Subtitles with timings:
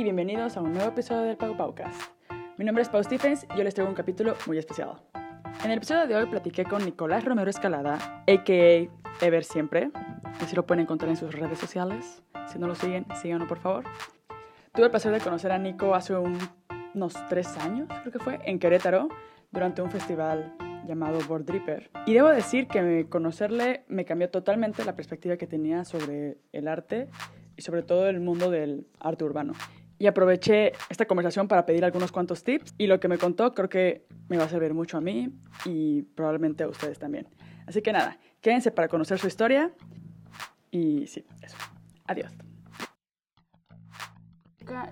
[0.00, 2.00] y bienvenidos a un nuevo episodio del Pau Paucast.
[2.56, 4.94] Mi nombre es Pau Stephens y yo les traigo un capítulo muy especial.
[5.62, 7.96] En el episodio de hoy platiqué con Nicolás Romero Escalada,
[8.26, 9.26] a.k.a.
[9.26, 9.90] Ever Siempre.
[10.40, 12.22] Así lo pueden encontrar en sus redes sociales.
[12.50, 13.84] Si no lo siguen, síganlo por favor.
[14.72, 18.58] Tuve el placer de conocer a Nico hace unos tres años, creo que fue, en
[18.58, 19.10] Querétaro,
[19.50, 20.54] durante un festival
[20.86, 21.90] llamado Board Dripper.
[22.06, 27.10] Y debo decir que conocerle me cambió totalmente la perspectiva que tenía sobre el arte
[27.54, 29.52] y sobre todo el mundo del arte urbano.
[30.00, 33.68] Y aproveché esta conversación para pedir algunos cuantos tips y lo que me contó creo
[33.68, 35.28] que me va a servir mucho a mí
[35.66, 37.28] y probablemente a ustedes también.
[37.66, 39.74] Así que nada, quédense para conocer su historia
[40.70, 41.58] y sí, eso.
[42.06, 42.32] Adiós.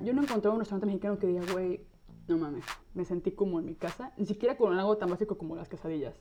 [0.02, 1.80] Yo no encontré un restaurante mexicano que diga, güey,
[2.26, 5.56] no mames, me sentí como en mi casa, ni siquiera con algo tan básico como
[5.56, 6.20] las quesadillas.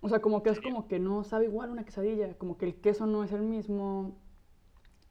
[0.00, 2.80] O sea, como que es como que no sabe igual una quesadilla, como que el
[2.80, 4.16] queso no es el mismo,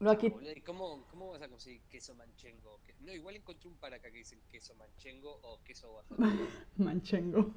[0.00, 0.32] no, aquí...
[0.64, 2.67] ¿Cómo, ¿Cómo, vas a conseguir queso manchengo?
[3.08, 6.22] No, igual encontré un para acá que dicen queso manchengo o queso Oaxaca.
[6.76, 7.54] manchengo.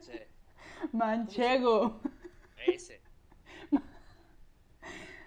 [0.00, 0.18] Sí.
[0.92, 2.00] Manchego.
[2.66, 3.00] Ese.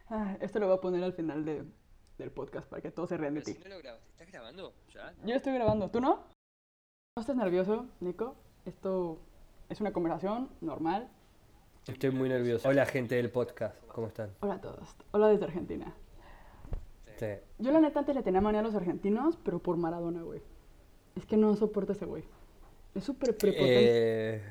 [0.09, 1.63] Ah, esto lo voy a poner al final de,
[2.17, 3.53] del podcast para que todos se rían de ti.
[3.53, 5.15] Si no lo grabaste, ¿estás grabando ya?
[5.23, 6.27] Yo estoy grabando, ¿tú no?
[7.15, 8.35] ¿No estás nervioso, Nico?
[8.65, 9.17] Esto
[9.69, 11.09] es una conversación normal.
[11.87, 12.67] Estoy muy nervioso.
[12.67, 14.35] Hola gente del podcast, ¿cómo están?
[14.41, 14.95] Hola a todos.
[15.11, 15.95] Hola desde Argentina.
[17.59, 20.41] Yo la neta antes le tenía manía a los argentinos, pero por Maradona, güey.
[21.15, 22.23] Es que no soporto ese güey.
[22.95, 24.35] Es súper prepotente.
[24.35, 24.41] Eh,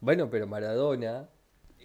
[0.00, 1.28] bueno, pero Maradona...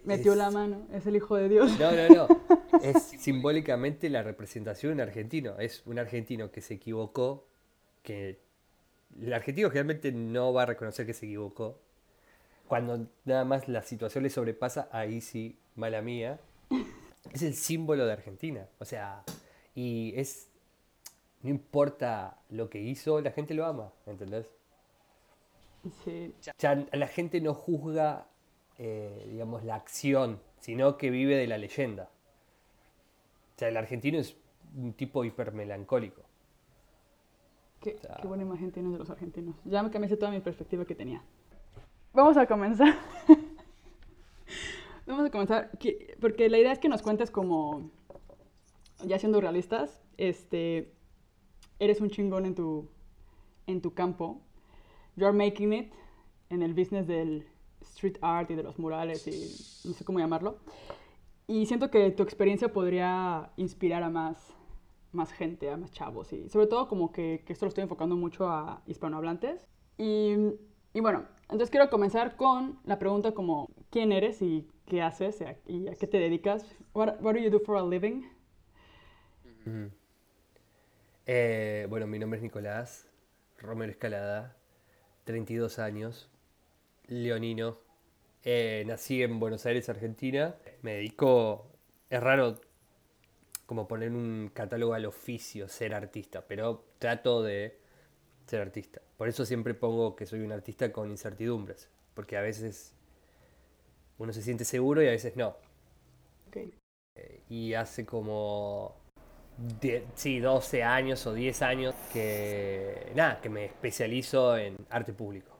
[0.03, 1.79] Metió la mano, es el hijo de Dios.
[1.79, 2.27] No, no, no.
[2.83, 5.57] Es simbólicamente la representación de un argentino.
[5.57, 7.47] Es un argentino que se equivocó,
[8.03, 8.39] que
[9.19, 11.79] el argentino generalmente no va a reconocer que se equivocó.
[12.67, 16.39] Cuando nada más la situación le sobrepasa, ahí sí, mala mía.
[17.31, 18.67] Es el símbolo de Argentina.
[18.80, 19.23] O sea,
[19.75, 20.49] y es.
[21.43, 24.47] No importa lo que hizo, la gente lo ama, ¿entendés?
[26.03, 26.33] Sí.
[26.58, 28.25] Ya la gente no juzga,
[28.80, 32.09] eh, digamos, la acción, sino que vive de la leyenda.
[33.55, 34.35] O sea, el argentino es
[34.75, 36.23] un tipo hipermelancólico.
[37.80, 39.55] Qué, qué buena imagen tienes de los argentinos.
[39.65, 41.21] Ya me cambiaste toda mi perspectiva que tenía.
[42.14, 42.95] Vamos a comenzar.
[45.05, 45.69] Vamos a comenzar,
[46.19, 47.91] porque la idea es que nos cuentes como
[49.08, 50.93] ya siendo realistas, este,
[51.80, 52.89] eres un chingón en tu,
[53.67, 54.42] en tu campo.
[55.16, 55.93] You're making it
[56.49, 57.48] en el business del
[57.82, 60.58] street art y de los murales y no sé cómo llamarlo.
[61.48, 64.54] Y siento que tu experiencia podría inspirar a más,
[65.11, 66.33] más gente, a más chavos.
[66.33, 69.67] Y sobre todo como que, que esto lo estoy enfocando mucho a hispanohablantes.
[69.98, 70.33] Y,
[70.94, 75.88] y, bueno, entonces quiero comenzar con la pregunta como, ¿quién eres y qué haces y
[75.88, 76.65] a qué te dedicas?
[76.94, 78.23] What, what do you do for a living?
[81.26, 83.08] Eh, bueno, mi nombre es Nicolás
[83.58, 84.55] Romero Escalada,
[85.23, 86.30] 32 años,
[87.08, 87.80] leonino.
[88.43, 90.55] Eh, nací en Buenos Aires, Argentina.
[90.81, 91.67] Me dedico,
[92.09, 92.59] es raro
[93.65, 97.80] como poner un catálogo al oficio, ser artista, pero trato de
[98.45, 99.02] ser artista.
[99.17, 102.93] Por eso siempre pongo que soy un artista con incertidumbres, porque a veces
[104.20, 105.55] uno se siente seguro y a veces no.
[107.15, 108.95] Eh, y hace como
[110.16, 115.52] sí, 12 años o 10 años que, nada, que me especializo en arte público,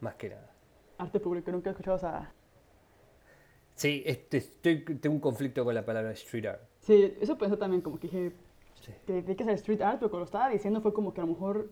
[0.00, 0.50] más que nada.
[0.98, 2.32] Arte público, nunca he escuchado esa...
[3.74, 6.62] Sí, este, estoy, tengo un conflicto con la palabra street art.
[6.80, 8.32] Sí, eso pensé también, como que dije
[9.06, 11.24] que hay que hacer street art, pero cuando lo estaba diciendo fue como que a
[11.24, 11.70] lo mejor...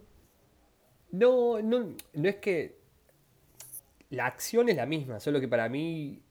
[1.11, 2.81] No, no, no es que...
[4.11, 6.23] La acción es la misma, solo que para mí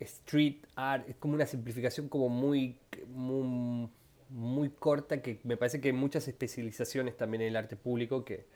[0.00, 2.78] street art es como una simplificación como muy,
[3.08, 3.88] muy
[4.30, 8.46] muy corta que me parece que hay muchas especializaciones también en el arte público que,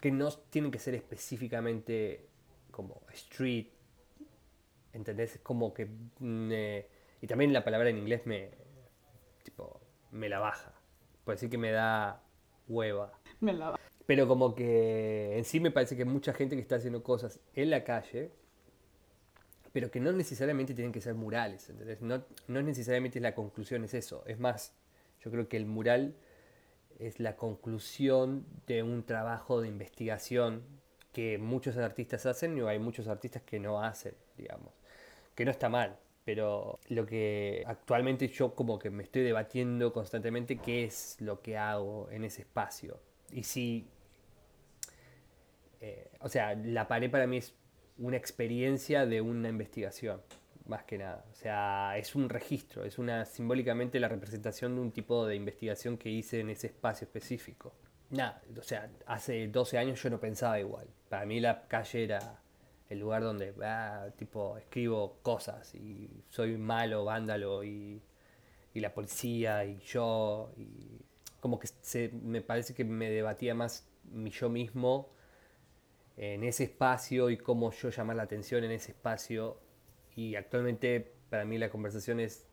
[0.00, 2.26] que no tienen que ser específicamente
[2.70, 3.66] como street,
[4.92, 5.38] ¿entendés?
[5.42, 5.88] Como que...
[7.20, 8.50] y también la palabra en inglés me,
[9.42, 9.80] tipo,
[10.10, 10.72] me la baja.
[11.24, 12.22] Por decir que me da
[12.68, 13.12] hueva.
[13.40, 13.82] Me la baja.
[14.06, 17.70] Pero como que en sí me parece que mucha gente que está haciendo cosas en
[17.70, 18.32] la calle,
[19.72, 22.02] pero que no necesariamente tienen que ser murales, ¿entendés?
[22.02, 24.24] No, no necesariamente la conclusión es eso.
[24.26, 24.74] Es más,
[25.22, 26.14] yo creo que el mural
[26.98, 30.62] es la conclusión de un trabajo de investigación
[31.12, 34.72] que muchos artistas hacen y hay muchos artistas que no hacen, digamos.
[35.34, 40.58] Que no está mal, pero lo que actualmente yo como que me estoy debatiendo constantemente
[40.58, 43.00] qué es lo que hago en ese espacio.
[43.30, 43.88] Y si,
[45.80, 47.54] eh, o sea, la pared para mí es
[47.98, 50.20] una experiencia de una investigación
[50.66, 51.24] más que nada.
[51.30, 55.96] O sea, es un registro, es una simbólicamente la representación de un tipo de investigación
[55.96, 57.74] que hice en ese espacio específico.
[58.10, 60.86] nada, o sea, hace 12 años yo no pensaba igual.
[61.08, 62.42] Para mí la calle era
[62.90, 68.02] el lugar donde, ah, tipo, escribo cosas y soy malo, vándalo y,
[68.74, 70.52] y la policía y yo.
[70.58, 71.00] Y
[71.40, 75.10] como que se, me parece que me debatía más mi yo mismo
[76.16, 79.58] en ese espacio y cómo yo llamar la atención en ese espacio.
[80.16, 82.46] Y actualmente para mí la conversación es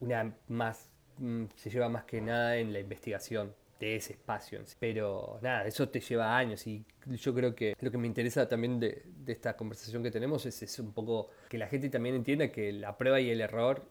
[0.00, 4.60] una más, mm, se lleva más que nada en la investigación de ese espacio.
[4.78, 8.78] Pero nada, eso te lleva años y yo creo que lo que me interesa también
[8.78, 12.96] de, esta conversación que tenemos es, un poco que la gente también entienda que la
[12.96, 13.84] prueba y el error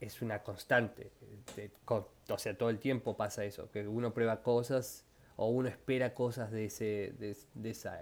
[0.00, 1.10] es una constante.
[2.28, 5.04] o sea, todo el tiempo pasa eso, que uno prueba cosas
[5.36, 8.00] o uno espera cosas de, ese, de, esa,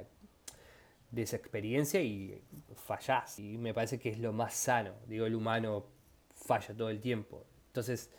[1.10, 2.42] de esa experiencia y
[2.74, 3.38] fallás.
[3.38, 4.94] Y me parece que es lo más sano.
[5.06, 5.86] Digo, el humano
[6.34, 7.44] falla todo el tiempo.
[7.68, 8.10] Entonces,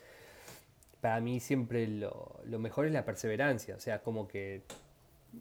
[1.00, 4.62] para mí siempre lo, mejor es la perseverancia, o sea, como que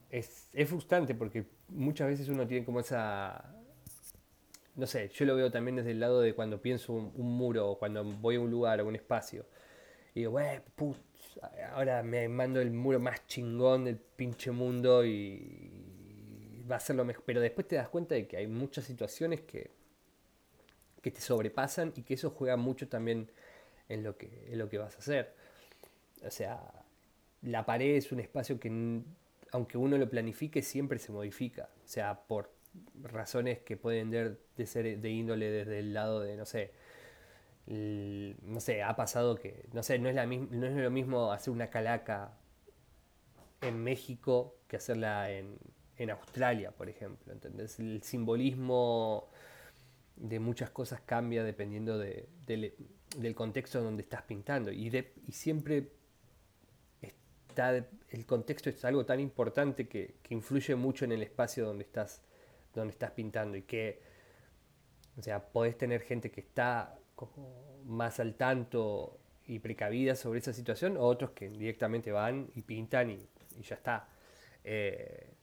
[0.09, 3.53] es, frustrante porque muchas veces uno tiene como esa...
[4.75, 7.79] No sé, yo lo veo también desde el lado de cuando pienso un, muro o
[7.79, 9.47] cuando voy a un lugar o un espacio.
[10.13, 10.59] Y digo, wey,
[11.73, 15.86] ahora me mando el muro más chingón del pinche mundo y
[16.69, 17.23] va a ser lo mejor.
[17.25, 19.71] Pero después te das cuenta de que hay muchas situaciones que,
[21.01, 23.29] que te sobrepasan y que eso juega mucho también
[23.89, 25.33] en lo que, en lo que vas a hacer.
[26.25, 26.61] O sea,
[27.41, 29.01] la pared es un espacio que,
[29.51, 31.69] aunque uno lo planifique, siempre se modifica.
[31.85, 32.51] O sea, por
[33.03, 36.71] razones que pueden de, ser de índole desde el lado de, no sé,
[37.67, 41.51] no sé, ha pasado que, no sé, no es, la no es lo mismo hacer
[41.51, 42.37] una calaca
[43.61, 45.57] en México que hacerla en,
[45.97, 47.33] en Australia, por ejemplo.
[47.33, 47.79] ¿entendés?
[47.79, 49.29] El simbolismo
[50.15, 54.71] de muchas cosas cambia dependiendo de, del contexto donde estás pintando.
[54.71, 54.87] Y,
[55.25, 55.91] y siempre
[58.09, 62.21] el contexto es algo tan importante que, influye mucho en el espacio donde estás,
[62.73, 64.01] donde estás pintando y que,
[65.17, 70.53] o sea, podés tener gente que está como más al tanto y precavida sobre esa
[70.53, 73.27] situación, o otros que directamente van y pintan y,
[73.61, 74.09] ya está.
[74.63, 75.33] Eh,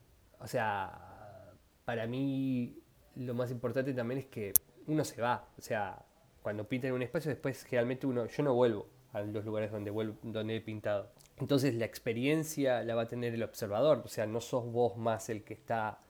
[0.44, 1.54] o sea,
[1.86, 2.78] para mí
[3.16, 4.52] lo más importante también es que
[4.86, 6.04] uno se va, o sea,
[6.42, 10.56] cuando pinta en un espacio, después generalmente uno, yo no vuelvo a los lugares donde,
[10.56, 11.10] he pintado.
[11.38, 15.30] Entonces la experiencia la va a tener el observador, o sea, no sos vos más
[15.30, 16.00] el que está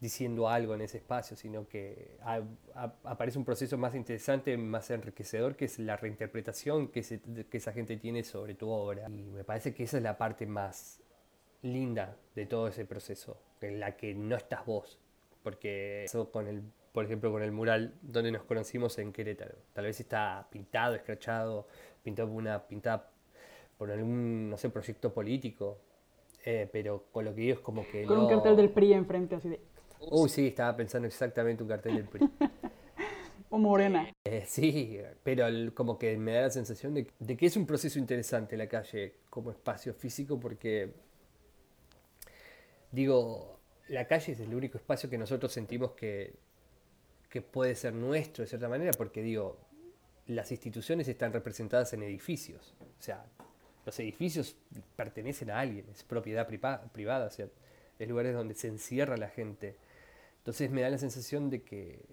[0.00, 2.18] diciendo algo en ese espacio, sino que
[3.04, 7.00] aparece un proceso más interesante, más enriquecedor, que es la reinterpretación que
[7.52, 9.08] esa gente tiene sobre tu obra.
[9.08, 11.00] Y me parece que esa es la parte más
[11.62, 14.98] linda de todo ese proceso, en la que no estás vos,
[15.42, 16.62] porque eso con el,
[16.92, 21.66] por ejemplo, con el mural donde nos conocimos en Querétaro, tal vez está pintado, escrachado,
[22.02, 23.10] pintado por una pintada
[23.76, 25.78] por algún, no sé, proyecto político.
[26.44, 28.04] Eh, pero con lo que digo es como que.
[28.04, 29.60] Con un cartel del PRI enfrente, así de.
[30.10, 32.28] Uy, sí, estaba pensando exactamente un cartel del PRI.
[33.50, 34.08] o Morena.
[34.24, 38.56] Eh, sí, pero como que me da la sensación de, que es un proceso interesante
[38.56, 41.05] la calle como espacio físico, porque.
[42.92, 46.34] Digo, la calle es el único espacio que nosotros sentimos que,
[47.28, 49.58] que puede ser nuestro de cierta manera, porque digo,
[50.26, 52.74] las instituciones están representadas en edificios.
[52.80, 53.24] O sea,
[53.84, 54.56] los edificios
[54.96, 57.48] pertenecen a alguien, es propiedad privada, o sea,
[57.98, 59.76] es lugares donde se encierra la gente.
[60.38, 62.04] Entonces me da la sensación de que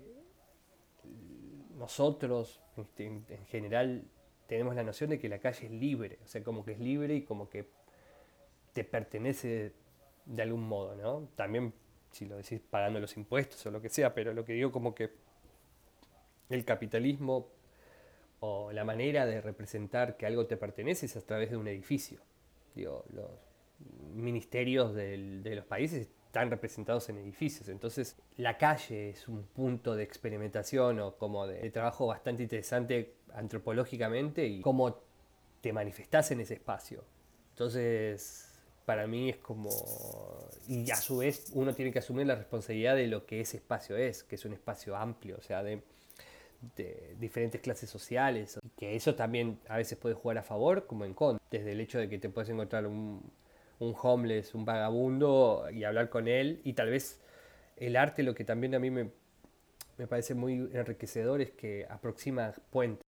[1.78, 4.04] nosotros, este, en, general,
[4.48, 7.16] tenemos la noción de que la calle es libre, o sea, como que es libre
[7.16, 7.68] y como que
[8.74, 9.74] te pertenece
[10.26, 11.30] de algún modo, ¿no?
[11.36, 11.74] También,
[12.12, 14.94] si lo decís, pagando los impuestos o lo que sea, pero lo que digo como
[14.96, 15.12] que
[16.50, 17.50] el capitalismo
[18.40, 22.20] o la manera de representar que algo te pertenece es a través de un edificio.
[22.76, 23.30] Digo, los
[24.14, 30.02] ministerios de los países están representados en edificios, entonces la calle es un punto de
[30.02, 35.00] experimentación o como de, trabajo bastante interesante antropológicamente y cómo
[35.62, 37.04] te manifestás en ese espacio.
[37.52, 38.53] Entonces,
[38.86, 39.70] para mí es como...
[40.68, 43.98] Y a su vez uno tiene que asumir la responsabilidad de lo que ese espacio
[43.98, 45.82] es, que es un espacio amplio, o sea, de
[46.76, 51.06] de diferentes clases sociales, y que eso también a veces puede jugar a favor como
[51.06, 53.22] en contra, desde el hecho de que te puedes encontrar un,
[53.80, 57.22] un homeless, un vagabundo y hablar con él, y tal vez
[57.78, 59.12] el arte lo que también a mí me,
[59.98, 63.06] me parece muy enriquecedor es que aproxima puentes.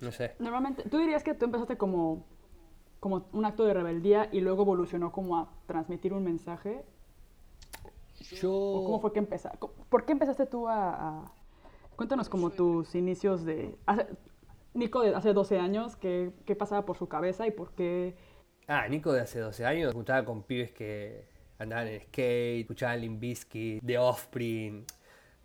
[0.00, 0.32] No sé.
[0.38, 2.26] Normalmente, ¿tú dirías que tú empezaste como,
[3.02, 6.84] como un acto de rebeldía y luego evolucionó como a transmitir un mensaje?
[8.20, 8.82] Yo...
[8.86, 9.58] ¿Cómo fue que empezaste?
[9.90, 11.30] ¿Por qué empezaste tú a
[11.96, 13.76] Cuéntanos como tus inicios de...
[14.74, 18.16] Nico de hace 12 años, ¿qué, pasaba por su cabeza y por qué
[18.66, 21.26] Ah, Nico de hace 12 años juntaba con pibes que
[21.58, 24.86] andaban en skate, escuchaban Limp Bizkit, The Offspring,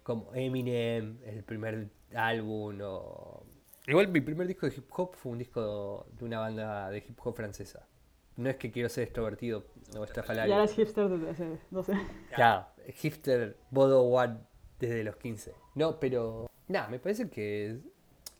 [0.03, 3.43] como Eminem, el primer álbum o...
[3.88, 7.17] Igual mi primer disco de hip hop fue un disco de una banda de hip
[7.24, 7.88] hop francesa.
[8.36, 9.65] No es que quiero ser extrovertido
[9.98, 10.53] o estrafalario.
[10.53, 11.94] Ya eres hipster desde hace 12.
[12.36, 14.39] Claro, hipster Bodo One
[14.77, 15.56] desde los 15.
[15.75, 16.50] No, pero...
[16.67, 17.79] Nada, me parece que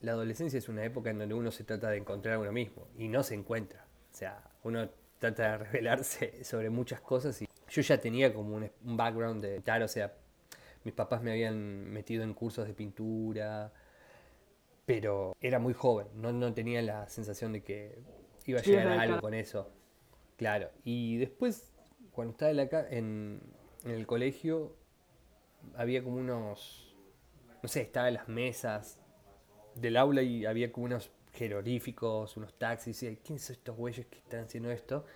[0.02, 2.86] la adolescencia es una época en donde uno se trata de encontrar a uno mismo
[2.98, 3.86] y no se encuentra.
[4.12, 8.70] O sea, uno trata de revelarse sobre muchas cosas y yo ya tenía como un,
[8.84, 10.14] un background de tal, o sea,
[10.84, 13.72] mis papás me habían metido en cursos de pintura,
[14.88, 17.98] pero era muy joven, no, no tenía la sensación de que
[18.46, 19.70] iba a Sí, llegar a algo con eso.
[20.36, 21.72] Claro, y después,
[22.12, 23.40] cuando estaba en, la en,
[23.84, 24.76] en el colegio,
[25.76, 26.96] había como unos,
[27.62, 29.00] no sé, estaba en las mesas
[29.76, 34.18] del aula y había como unos jeroglíficos, unos taxis, y ¿quiénes son estos güeyes que
[34.18, 35.06] están haciendo esto?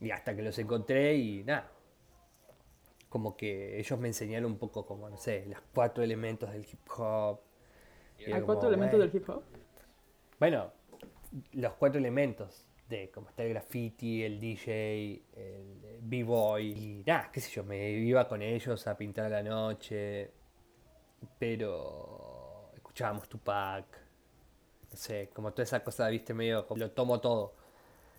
[0.00, 1.70] Y hasta que los encontré y nada,
[3.08, 6.80] como que ellos me enseñaron un poco como, no sé, los cuatro elementos del hip
[6.98, 7.40] hop.
[8.18, 9.12] Y Hay como, cuatro elementos bueno.
[9.12, 9.42] del hip hop.
[10.38, 10.72] Bueno,
[11.52, 17.40] los cuatro elementos de como está el graffiti, el DJ, el b-boy y nada, qué
[17.40, 20.30] sé yo, me iba con ellos a pintar a la noche,
[21.38, 23.86] pero escuchábamos Tupac,
[24.90, 27.54] no sé, como toda esa cosa, viste, medio como lo tomo todo.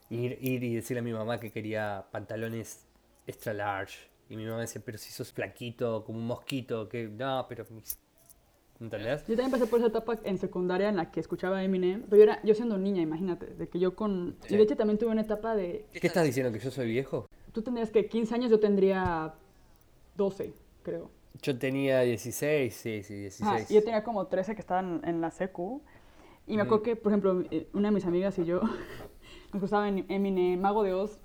[0.10, 2.88] Ir, ir y decirle a mi mamá que quería pantalones
[3.25, 4.10] extra large.
[4.30, 8.00] Y mi mamá decía, pero si sos flaquito, como un mosquito, que no, pero mis...
[8.79, 9.22] ¿Entendés?
[9.27, 12.24] Yo también pasé por esa etapa en secundaria en la que escuchaba Eminem, pero yo,
[12.24, 14.36] era, yo siendo niña, imagínate, de que yo con...
[14.46, 14.53] Sí.
[14.53, 15.86] Y de hecho también tuve una etapa de...
[16.00, 16.51] ¿Qué estás diciendo?
[16.51, 17.27] ¿Que yo soy viejo?
[17.53, 19.34] Tú tendrías que 15 años, yo tendría
[20.15, 20.53] 12,
[20.84, 21.10] creo.
[21.41, 23.41] Yo tenía 16, sí, sí, 16.
[23.50, 25.81] Ajá, y yo tenía como 13 que estaban en la secu.
[26.46, 28.62] Y me acuerdo que, por ejemplo, eh, una de mis amigas y yo
[29.53, 31.19] nos gustaba en- Eminem, Mago de Oz,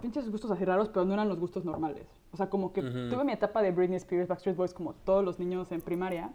[0.00, 2.06] pinches gustos así raros, pero no eran los gustos normales.
[2.32, 3.08] O sea, como que Ujú.
[3.10, 6.32] tuve mi etapa de Britney Spears, Backstreet Boys, como todos los niños en primaria.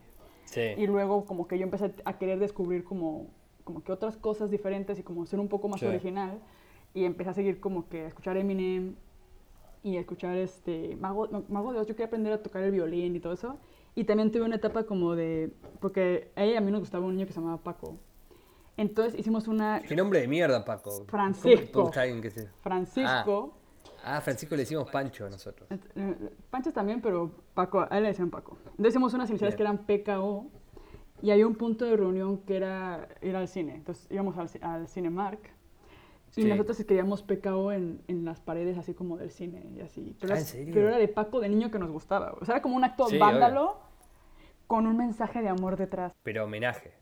[0.48, 0.62] Sí.
[0.78, 3.28] Y luego como que yo empecé a querer descubrir como,
[3.64, 5.86] como que otras cosas diferentes y como ser un poco más Sí.
[5.86, 6.40] original.
[6.94, 8.96] Y empecé a seguir como que a escuchar Eminem
[9.84, 11.88] y a escuchar este Mago, Mago de Oz.
[11.88, 13.58] Yo quería aprender a tocar el violín y todo eso.
[13.94, 15.52] Y también tuve una etapa como de...
[15.80, 17.98] Porque a ella a mí nos gustaba un niño que se llamaba Paco.
[18.78, 19.82] Entonces hicimos una...
[19.82, 20.92] Qué nombre de mierda, Paco.
[20.92, 21.72] ¿Cómo Francisco.
[21.72, 23.54] te gusta alguien que se- Francisco.
[23.56, 23.58] Ah,
[24.22, 25.68] Francisco le decimos Pancho nosotros.
[25.72, 28.58] Eh, Panchos también, pero Paco, a él le decían Paco.
[28.66, 30.48] Entonces hicimos unas iniciales que eran PKO
[31.22, 33.76] y había un punto de reunión que era ir al cine.
[33.76, 35.40] Entonces íbamos al, al Cinemark
[36.36, 36.48] y Sí.
[36.48, 40.16] nosotros escribíamos PKO en, en las paredes así como del cine y así.
[40.20, 40.74] Pero, Ah, era- ¿en serio?
[40.74, 42.34] pero era de Paco de niño que nos gustaba.
[42.40, 43.80] O sea, era como un acto Sí, vándalo
[44.68, 46.14] con un mensaje de amor detrás.
[46.24, 46.94] Pero homenaje.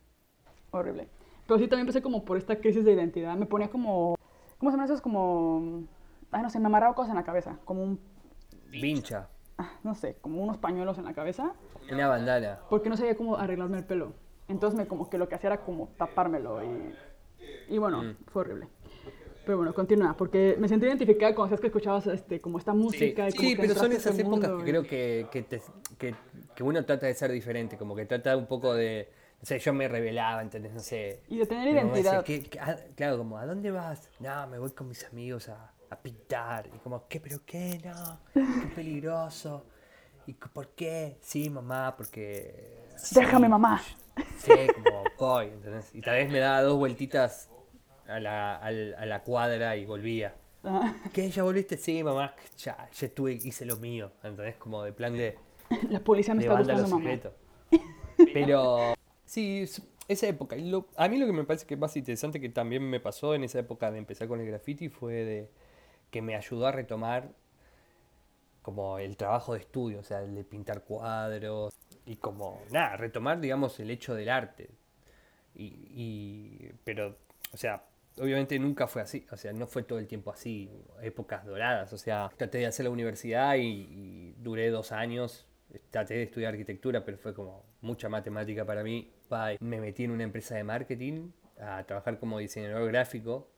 [0.72, 1.10] Horrible.
[1.48, 3.36] Pero sí también empecé como por esta crisis de identidad.
[3.36, 4.16] Me ponía como...
[4.58, 5.02] ¿Cómo se llaman esos?
[5.02, 5.84] Como...
[6.36, 7.58] Ay, no sé, me amarraba cosas en la cabeza.
[7.64, 7.98] Como un...
[8.70, 9.30] Vincha.
[9.58, 11.54] ah, No sé, como unos pañuelos en la cabeza.
[11.90, 12.60] Una bandana.
[12.70, 14.12] porque no sabía cómo arreglarme el pelo.
[14.50, 16.94] Entonces me como que lo que hacía era como tapármelo y,
[17.74, 18.16] y bueno, Mm.
[18.28, 18.68] fue horrible.
[19.46, 22.78] Pero bueno, continúa, porque me sentí identificada cuando sabes que escuchabas este, como esta Sí,
[22.80, 23.30] música.
[23.30, 25.42] y como sí, que pero son a esas épocas mundo que y- creo que, que,
[25.44, 25.62] te-
[25.98, 26.16] que-
[26.54, 29.10] que uno trata de ser diferente, como que trata un poco de...
[29.40, 30.74] No sé, yo me revelaba, ¿entendés?
[30.74, 31.22] No sé.
[31.30, 32.24] Y de tener mamá decía, identidad.
[32.26, 34.10] "¿Qué- qué- ah, claro, como, ¿a dónde vas?
[34.20, 36.68] No, me voy con mis amigos a, a pintar.
[36.74, 37.20] Y como, ¿qué?
[37.20, 37.80] ¿Pero qué?
[37.84, 39.66] No, qué peligroso.
[40.28, 41.18] ¿Y por qué?
[41.22, 42.88] Sí, mamá, porque...
[43.12, 43.82] Déjame, sí, mamá.
[44.38, 45.94] Sí, como voy, ¿entendés?
[45.94, 47.50] Y tal vez me daba dos vueltitas
[48.08, 50.34] a la, al- a la cuadra y volvía.
[50.64, 51.30] Ah, ¿Qué?
[51.30, 51.78] ¿Ya volviste?
[51.78, 54.56] Sí, mamá, ya, ya estuve, hice lo mío, ¿entendés?
[54.56, 55.38] Como de plan de,
[55.90, 56.98] La policía me de está buscando, mamá.
[57.04, 57.34] secreto.
[58.34, 58.94] Pero,
[59.26, 60.56] sí, es- esa época.
[60.56, 63.36] lo- a mí lo que me parece que es más interesante que también me pasó
[63.36, 65.50] en esa época de empezar con el graffiti fue de
[66.16, 67.34] que me ayudó a retomar
[68.62, 71.74] como el trabajo de estudio, o sea, el de pintar cuadros
[72.06, 74.70] y como, nada, retomar, digamos, el hecho del arte.
[75.56, 77.18] Y, y- pero,
[77.54, 77.84] o sea,
[78.20, 80.70] obviamente nunca fue así, o sea, no fue todo el tiempo así,
[81.02, 85.48] épocas doradas, o sea, traté de hacer la universidad y, y duré dos años,
[85.92, 89.12] traté de estudiar arquitectura, pero fue como mucha matemática para mí.
[89.30, 89.58] Bye.
[89.60, 93.50] Me metí en una empresa de marketing a trabajar como diseñador gráfico,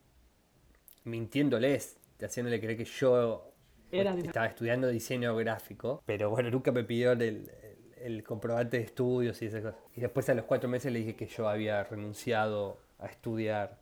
[1.04, 3.52] mintiéndoles, haciéndole creer que yo
[3.92, 7.78] Era dise- estaba estudiando diseño gráfico, pero bueno, nunca me pidieron el, el-
[8.16, 9.80] el comprobante de estudios y esas cosas.
[9.96, 13.80] Y después a los cuatro meses le dije que yo había renunciado a estudiar,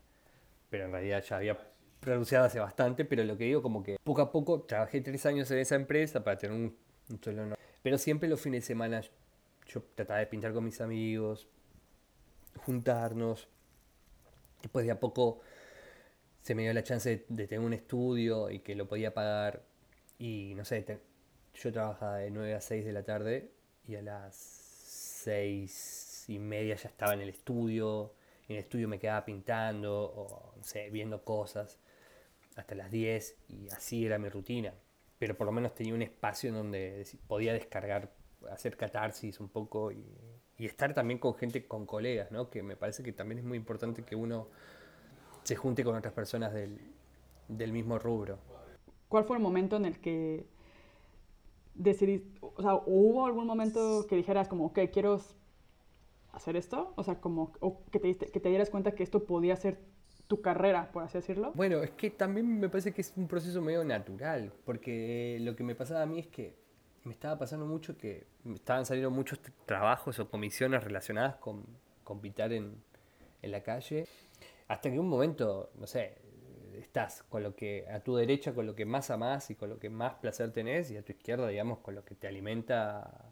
[0.70, 1.58] pero en realidad ya había
[2.02, 5.50] renunciado hace bastante, pero lo que digo como que poco a poco trabajé tres años
[5.52, 6.76] en esa empresa para tener un,
[7.10, 7.60] un sueldo normal.
[7.82, 9.02] Pero siempre los fines de semana
[9.68, 11.48] yo trataba de pintar con mis amigos,
[12.66, 13.48] juntarnos.
[14.62, 15.42] Después de a poco
[16.46, 19.64] se me dio la chance de, tener un estudio y que lo podía pagar.
[20.20, 20.86] Y no sé,
[21.56, 23.50] yo trabajaba de 9 a 6 de la tarde
[23.88, 28.14] y a las 6 y media ya estaba en el estudio.
[28.48, 30.54] En el estudio me quedaba pintando o,
[30.92, 31.80] viendo cosas
[32.56, 34.72] hasta las 10 y así era mi rutina.
[35.18, 38.14] Pero por lo menos tenía un espacio en donde podía descargar,
[38.52, 40.06] hacer catarsis un poco y,
[40.60, 42.52] y estar también con gente, con colegas, ¿no?
[42.52, 44.48] Que me parece que también es muy importante que uno
[45.46, 46.78] se junte con otras personas del,
[47.48, 48.38] del mismo rubro.
[49.08, 50.46] ¿Cuál fue el momento en el que
[51.76, 55.22] decidiste, o sea, hubo algún momento que dijeras como, ok, quiero
[56.34, 56.94] hacer esto?
[56.96, 59.80] O sea, como, o que te, que te dieras cuenta que esto podía ser
[60.28, 61.52] tu carrera, por así decirlo.
[61.54, 65.64] Bueno, es que también me parece que es un proceso medio natural, porque lo que
[65.64, 66.56] me pasaba a mí es que
[67.04, 71.64] me estaba pasando mucho que me estaban saliendo muchos trabajos o comisiones relacionadas con,
[72.04, 72.82] con pintar en,
[73.44, 74.08] en la calle,
[74.68, 76.18] hasta que un momento, no sé,
[76.78, 79.80] estás con lo que a tu derecha con lo que más amás y con lo
[79.80, 83.32] que más placer tenés y a tu izquierda, digamos, con lo que te alimenta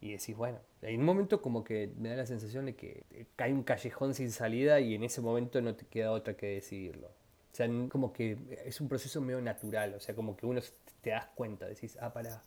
[0.00, 3.04] y decís, bueno, en un momento como que me da la sensación de que
[3.36, 7.06] cae un callejón sin salida y en ese momento no te queda otra que decidirlo.
[7.06, 10.60] O sea, como que es un proceso medio natural, o sea, como que uno
[11.02, 12.42] te das cuenta, decís, ah, pará,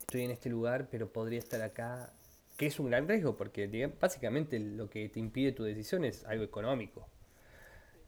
[0.00, 2.12] estoy en este lugar, pero podría estar acá,
[2.56, 6.44] que es un gran riesgo, porque básicamente lo que te impide tu decisión es algo
[6.44, 7.08] económico.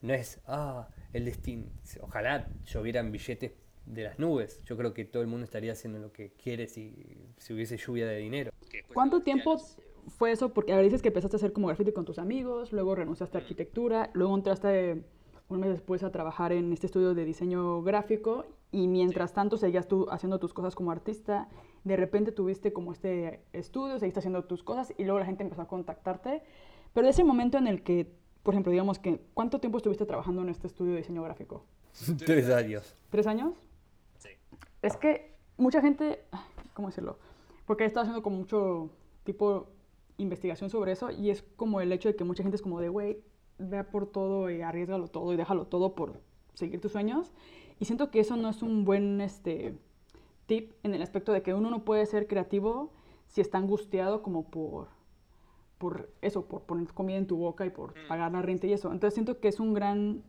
[0.02, 1.66] No es, ah, el destino.
[2.02, 3.52] Ojalá llovieran billetes
[3.86, 4.60] de las nubes.
[4.64, 6.94] Yo creo que todo el mundo estaría haciendo lo que quiere si,
[7.38, 8.52] si hubiese lluvia de dinero.
[8.92, 9.56] ¿Cuánto tiempo
[10.18, 10.52] fue eso?
[10.52, 13.40] Porque a dices que empezaste a hacer como graffiti con tus amigos, luego renunciaste a
[13.40, 15.02] arquitectura, luego entraste
[15.48, 19.88] un mes después a trabajar en este estudio de diseño gráfico y mientras tanto seguías
[19.88, 21.48] tú haciendo tus cosas como artista,
[21.84, 25.62] de repente tuviste como este estudio, seguiste haciendo tus cosas y luego la gente empezó
[25.62, 26.42] a contactarte.
[26.94, 28.10] Pero ese momento en el que,
[28.42, 31.64] por ejemplo, digamos que, ¿cuánto tiempo estuviste trabajando en este estudio de diseño gráfico?
[32.24, 32.94] Tres años.
[33.10, 33.54] ¿Tres años?
[34.18, 34.30] Sí.
[34.80, 36.24] Es que mucha gente,
[36.72, 37.18] ¿cómo decirlo?
[37.66, 38.90] Porque he estado haciendo como mucho
[39.24, 39.68] tipo
[40.16, 42.88] investigación sobre eso y es como el hecho de que mucha gente es como de,
[42.88, 43.18] güey,
[43.58, 46.20] ve por todo y arriesgalo todo y déjalo todo por
[46.54, 47.32] seguir tus sueños.
[47.78, 49.74] Y siento que eso no es un buen este,
[50.46, 52.92] tip en el aspecto de que uno no puede ser creativo
[53.26, 54.88] si está angustiado como por,
[55.78, 58.08] por eso, por poner comida en tu boca y por mm.
[58.08, 58.92] pagar la renta y eso.
[58.92, 60.22] Entonces siento que es un gran,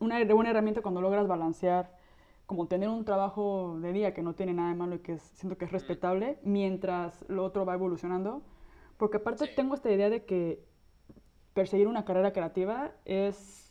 [0.00, 1.96] una buena herramienta cuando logras balancear
[2.46, 5.56] como tener un trabajo de día que no tiene nada de malo y que siento
[5.56, 5.74] que es mm.
[5.74, 8.42] respetable, mientras lo otro va evolucionando.
[8.96, 10.64] Porque aparte tengo esta idea de que
[11.54, 13.63] perseguir una carrera creativa es,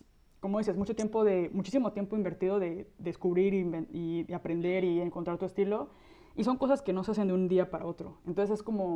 [0.44, 5.46] como dices, mucho tiempo de, muchísimo tiempo invertido de descubrir y, aprender y encontrar tu
[5.46, 5.88] estilo.
[6.36, 8.18] Y son cosas que no se hacen de un día para otro.
[8.28, 8.96] Entonces es como,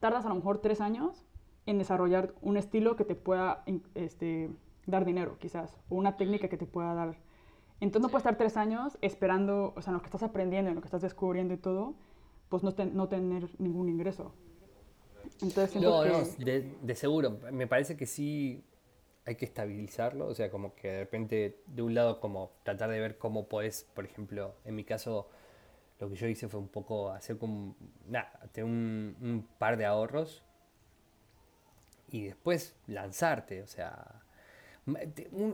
[0.00, 1.24] tardas a lo mejor tres años
[1.66, 3.62] en desarrollar un estilo que te pueda
[3.94, 4.50] este,
[4.84, 7.20] dar dinero, quizás, o una técnica que te pueda dar.
[7.78, 10.74] Entonces no puedes estar tres años esperando, o sea, en lo que estás aprendiendo, en
[10.74, 11.94] lo que estás descubriendo y todo,
[12.48, 14.32] pues no, no tener ningún ingreso
[15.80, 16.24] no, no,
[16.82, 17.38] de, seguro.
[17.52, 18.62] Me parece que sí
[19.26, 20.26] hay que estabilizarlo.
[20.26, 23.84] O sea, como que de repente, de un lado, como tratar de ver cómo podés,
[23.94, 25.28] por ejemplo, en mi caso,
[25.98, 29.84] lo que yo hice fue un poco hacer como, nada, tener un, un par de
[29.86, 30.44] ahorros
[32.08, 33.62] y después lanzarte.
[33.62, 34.19] O sea,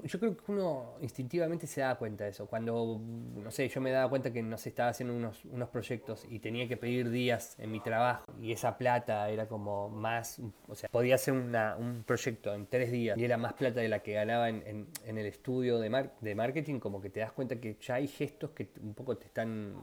[0.05, 2.47] yo creo que uno instintivamente se da cuenta de eso.
[2.47, 6.27] Cuando, no sé, yo me daba cuenta que no se estaba haciendo unos, unos proyectos
[6.29, 10.75] y tenía que pedir días en mi trabajo y esa plata era como más, o
[10.75, 14.01] sea, podía hacer una, un proyecto en tres días y era más plata de la
[14.01, 17.77] que ganaba en, en, el estudio de, de marketing, como que te das cuenta que
[17.81, 19.75] ya hay gestos que un poco te están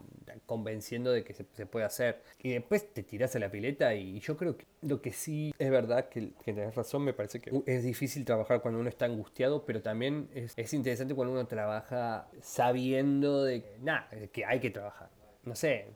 [0.45, 2.21] convenciendo de que se, se puede hacer.
[2.41, 5.71] Y después te tiras a la pileta y yo creo que lo que sí es
[5.71, 9.42] verdad que, que tenés razón, me parece que es difícil trabajar cuando uno está angustiado,
[9.65, 15.09] pero también es, es interesante cuando uno trabaja sabiendo de nada, que hay que trabajar.
[15.43, 15.87] No sé,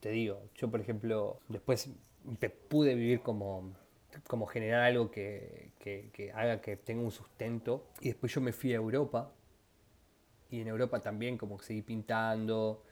[0.00, 1.90] te digo, yo por ejemplo, después
[2.68, 3.74] pude vivir como,
[4.26, 8.52] como generar algo que, que, que haga que tenga un sustento y después yo me
[8.52, 9.32] fui a Europa
[10.50, 12.82] y en Europa también como que seguí pintando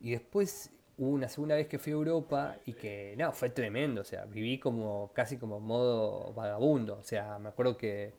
[0.00, 4.02] y después hubo una segunda vez que fui a Europa y que, no, fue tremendo,
[4.02, 8.12] o sea, viví como casi como modo vagabundo, o sea, me acuerdo que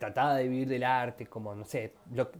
[0.00, 1.92] trataba de vivir del arte, como, no sé,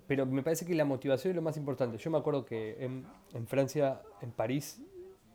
[0.07, 1.99] pero me parece que la motivación es lo más importante.
[1.99, 4.81] Yo me acuerdo que en, en Francia, en París,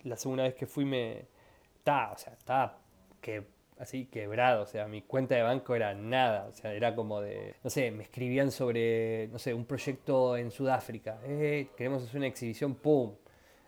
[0.04, 1.28] la segunda vez que fui me...
[1.78, 2.80] Estaba, o sea, estaba
[3.22, 3.46] que,
[3.78, 7.56] así quebrado, o sea, mi cuenta de banco era nada, o sea, era como de,
[7.64, 12.28] no sé, me escribían sobre, no sé, un proyecto en Sudáfrica, eh, queremos hacer una
[12.28, 13.14] exhibición, ¡pum!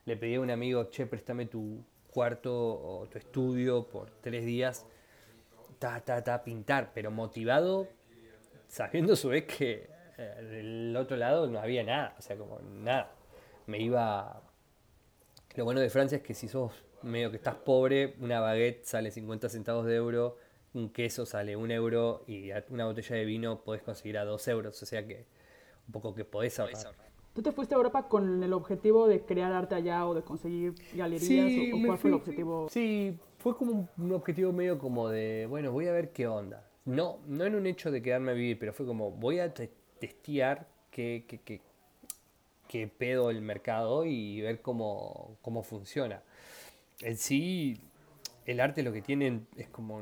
[0.05, 4.87] le pedí a un amigo, che, préstame tu cuarto o tu estudio por tres días,
[5.77, 7.87] ta, ta, ta, pintar, pero motivado,
[8.67, 13.11] sabiendo su vez que del otro lado no había nada, o sea, como nada.
[13.67, 14.41] Me iba...
[15.55, 19.11] Lo bueno de Francia es que si sos medio que estás pobre, una baguette sale
[19.11, 20.37] 50 centavos de euro,
[20.73, 24.81] un queso sale un euro y una botella de vino podés conseguir a dos euros,
[24.81, 25.25] o sea que
[25.87, 26.93] un poco que podés ahorrar.
[27.33, 30.73] ¿Tú te fuiste a Europa con el objetivo de crear arte allá o de conseguir
[30.93, 31.71] galerías?
[31.73, 32.67] ¿O, cuál fue el objetivo?
[32.69, 36.67] Sí, fue como un, objetivo medio como de, bueno, voy a ver qué onda.
[36.87, 40.67] No, no en un hecho de quedarme a vivir, pero fue como, voy a testear
[40.89, 41.61] qué, qué,
[42.67, 46.23] qué, pedo el mercado y ver cómo, cómo funciona.
[47.01, 47.79] En sí,
[48.45, 50.01] el arte lo que tiene es como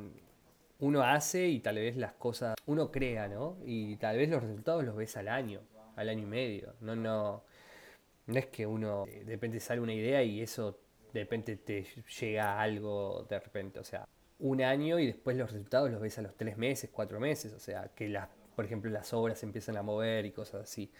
[0.80, 3.58] uno hace y tal vez las cosas, uno crea, ¿no?
[3.65, 5.62] Y tal vez los resultados los ves al año
[5.95, 6.74] al año y medio.
[6.82, 7.43] No, no,
[8.28, 10.80] no es que uno de repente sale una idea y eso
[11.13, 11.86] de repente te
[12.19, 13.80] llega algo de repente.
[13.80, 14.08] O sea,
[14.39, 17.54] un año y después los resultados los ves a los tres meses, cuatro meses.
[17.54, 20.91] O sea, que las, por ejemplo, las obras se empiezan a mover y cosas así.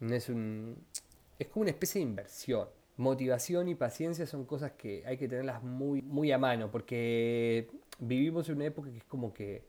[0.00, 0.76] No es un.
[1.38, 2.68] Es como una especie de inversión.
[2.96, 8.48] Motivación y paciencia son cosas que hay que tenerlas muy, muy a mano, porque vivimos
[8.48, 9.64] en una época que es como que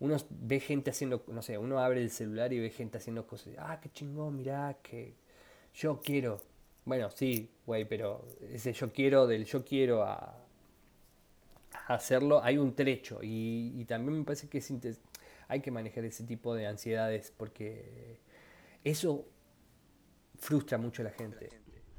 [0.00, 3.54] uno ve gente haciendo, no sé, uno abre el celular y ve gente haciendo cosas.
[3.58, 5.14] Ah, qué chingón, mirá, que
[5.74, 6.40] yo quiero.
[6.84, 10.41] Bueno, sí, güey, pero ese yo quiero del yo quiero a,
[11.86, 13.20] hacerlo, hay un trecho.
[13.22, 14.62] Y, también me parece que
[15.48, 18.20] hay que manejar ese tipo de ansiedades porque
[18.84, 19.26] eso
[20.36, 21.48] frustra mucho a la gente.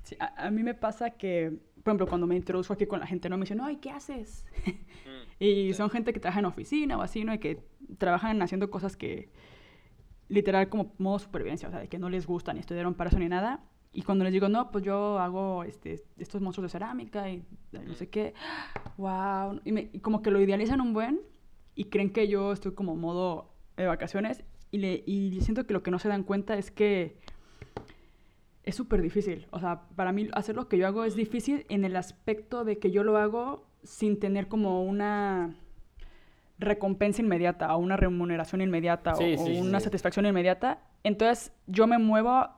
[0.03, 3.07] Sí, a, a mí me pasa que, por ejemplo, cuando me introduzco aquí con la
[3.07, 4.45] gente, no me dicen, ay, ¿qué haces?
[5.03, 5.43] Mm.
[5.43, 7.33] y son gente que trabaja en oficina o así, ¿no?
[7.33, 7.61] Y que
[7.97, 9.29] trabajan haciendo cosas que,
[10.29, 13.19] literal, como modo supervivencia, o sea, de que no les gustan ni estudiaron para eso
[13.19, 13.63] ni nada.
[13.93, 17.93] Y cuando les digo, no, pues yo hago este, estos monstruos de cerámica y no
[17.93, 18.33] sé qué,
[18.97, 19.61] wow.
[19.63, 21.21] Y, me, como que lo idealizan un buen
[21.75, 24.43] y creen que yo estoy como modo de vacaciones.
[24.71, 27.19] Y, le, y siento que lo que no se dan cuenta es que
[28.63, 29.47] es súper difícil.
[29.51, 32.79] O sea, para mí hacer lo que yo hago es difícil en el aspecto de
[32.79, 35.55] que yo lo hago sin tener como una
[36.59, 40.79] recompensa inmediata o una remuneración inmediata o, una satisfacción inmediata.
[41.03, 42.49] Entonces yo me muevo,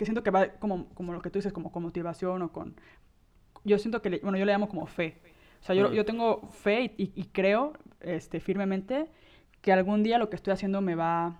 [0.00, 2.74] que siento que va como, como lo que tú dices, como con motivación o con...
[3.64, 5.20] Yo siento que, bueno, yo le llamo como fe.
[5.60, 9.10] O sea, yo, yo tengo fe y, creo este, firmemente
[9.60, 11.36] que algún día lo que estoy haciendo me va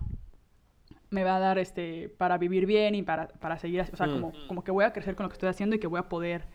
[1.09, 4.11] me va a dar este para vivir bien y para, para seguir, o sea, mm.
[4.11, 6.07] como, como que voy a crecer con lo que estoy haciendo y que voy a
[6.07, 6.45] poder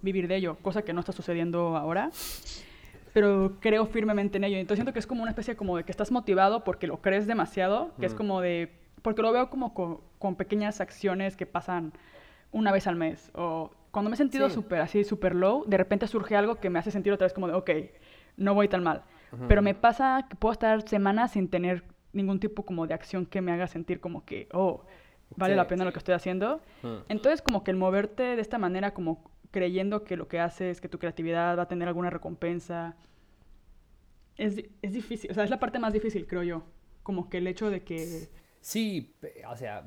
[0.00, 2.10] vivir de ello, cosa que no está sucediendo ahora
[3.12, 4.56] pero creo firmemente en ello.
[4.56, 7.26] Entonces siento que es como una especie como de que estás motivado porque lo crees
[7.26, 11.92] demasiado, que es como de, porque lo veo como con, pequeñas acciones que pasan
[12.52, 13.30] una vez al mes.
[13.34, 16.78] O cuando me he sentido súper así, súper low, de repente surge algo que me
[16.78, 17.70] hace sentir otra vez como de, ok,
[18.36, 19.02] no voy tan mal.
[19.46, 23.40] Pero me pasa que puedo estar semanas sin tener ningún tipo como de acción que
[23.40, 24.84] me haga sentir como que, oh,
[25.36, 26.60] vale la pena lo que estoy haciendo.
[27.08, 30.88] Entonces como que el moverte de esta manera como creyendo que lo que haces, que
[30.88, 32.96] tu creatividad va a tener alguna recompensa.
[34.36, 36.62] Es, es difícil, o sea, es la parte más difícil, creo yo.
[37.02, 38.28] Como que el hecho de que...
[38.60, 39.14] Sí,
[39.48, 39.84] o sea,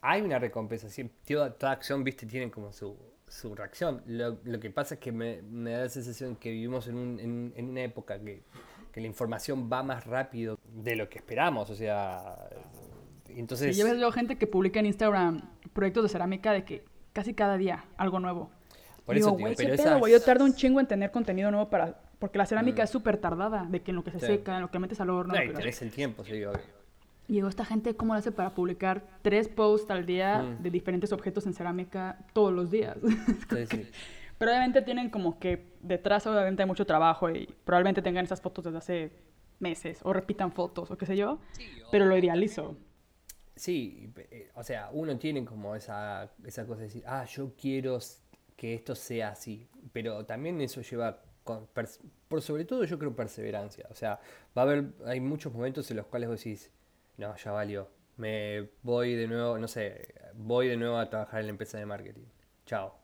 [0.00, 0.88] hay una recompensa.
[0.88, 2.96] Sí, toda, toda, acción, viste, tiene como su,
[3.26, 4.02] su reacción.
[4.06, 7.20] Lo, lo, que pasa es que me, me, da la sensación que vivimos en, un,
[7.20, 8.42] en, en una época que,
[8.92, 11.70] que, la información va más rápido de lo que esperamos.
[11.70, 12.48] O sea,
[13.28, 13.74] entonces...
[13.74, 17.56] Sí, yo veo gente que publica en Instagram proyectos de cerámica de que casi cada
[17.56, 18.50] día algo nuevo.
[19.04, 22.02] Por eso, digo, pero pedo, Yo tardo un chingo en tener contenido nuevo para...
[22.18, 22.84] Porque la cerámica mm.
[22.84, 25.08] es súper tardada, de que en lo que se seca, en lo que metes al
[25.08, 25.34] horno...
[25.34, 26.77] No, y tenés el tiempo, sí, obvio.
[27.28, 30.62] Y digo, esta gente, ¿cómo lo hace para publicar tres posts al día mm.
[30.62, 32.96] de diferentes objetos en cerámica todos los días?
[33.50, 33.86] Sí, sí.
[34.38, 38.64] Pero obviamente tienen como que detrás, obviamente, hay mucho trabajo y probablemente tengan esas fotos
[38.64, 39.12] desde hace
[39.58, 41.38] meses o repitan fotos o qué sé yo,
[41.90, 42.76] pero lo idealizo.
[43.56, 47.98] Sí, eh, o sea, uno tiene como esa, esa cosa de decir, ah, yo quiero
[48.56, 49.68] que esto sea así.
[49.92, 51.20] Pero también eso lleva,
[52.28, 53.86] por sobre todo yo creo perseverancia.
[53.90, 54.20] O sea,
[54.56, 56.70] va a haber, hay muchos momentos en los cuales vos decís,
[57.18, 57.88] no, ya valió.
[58.16, 61.86] Me voy de nuevo, no sé, voy de nuevo a trabajar en la empresa de
[61.86, 62.24] marketing.
[62.64, 62.94] Chao.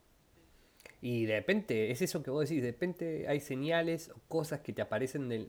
[1.00, 4.72] Y de repente, es eso que vos decís, de repente hay señales o cosas que
[4.72, 5.48] te aparecen de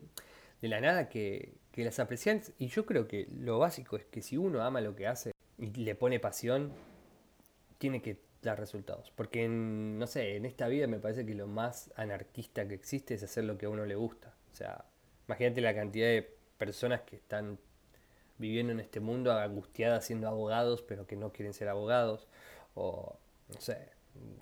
[0.61, 2.51] la nada que, que las aprecias.
[2.57, 5.67] Y yo creo que lo básico es que si uno ama lo que hace y
[5.67, 6.73] le pone pasión,
[7.77, 9.11] tiene que dar resultados.
[9.15, 13.23] Porque, no sé, en esta vida me parece que lo más anarquista que existe es
[13.23, 14.33] hacer lo que a uno le gusta.
[14.51, 14.85] O sea,
[15.27, 17.59] imagínate la cantidad de personas que están
[18.37, 22.27] viviendo en este mundo angustiadas siendo abogados, pero que no quieren ser abogados.
[22.75, 23.15] O,
[23.53, 23.89] no sé,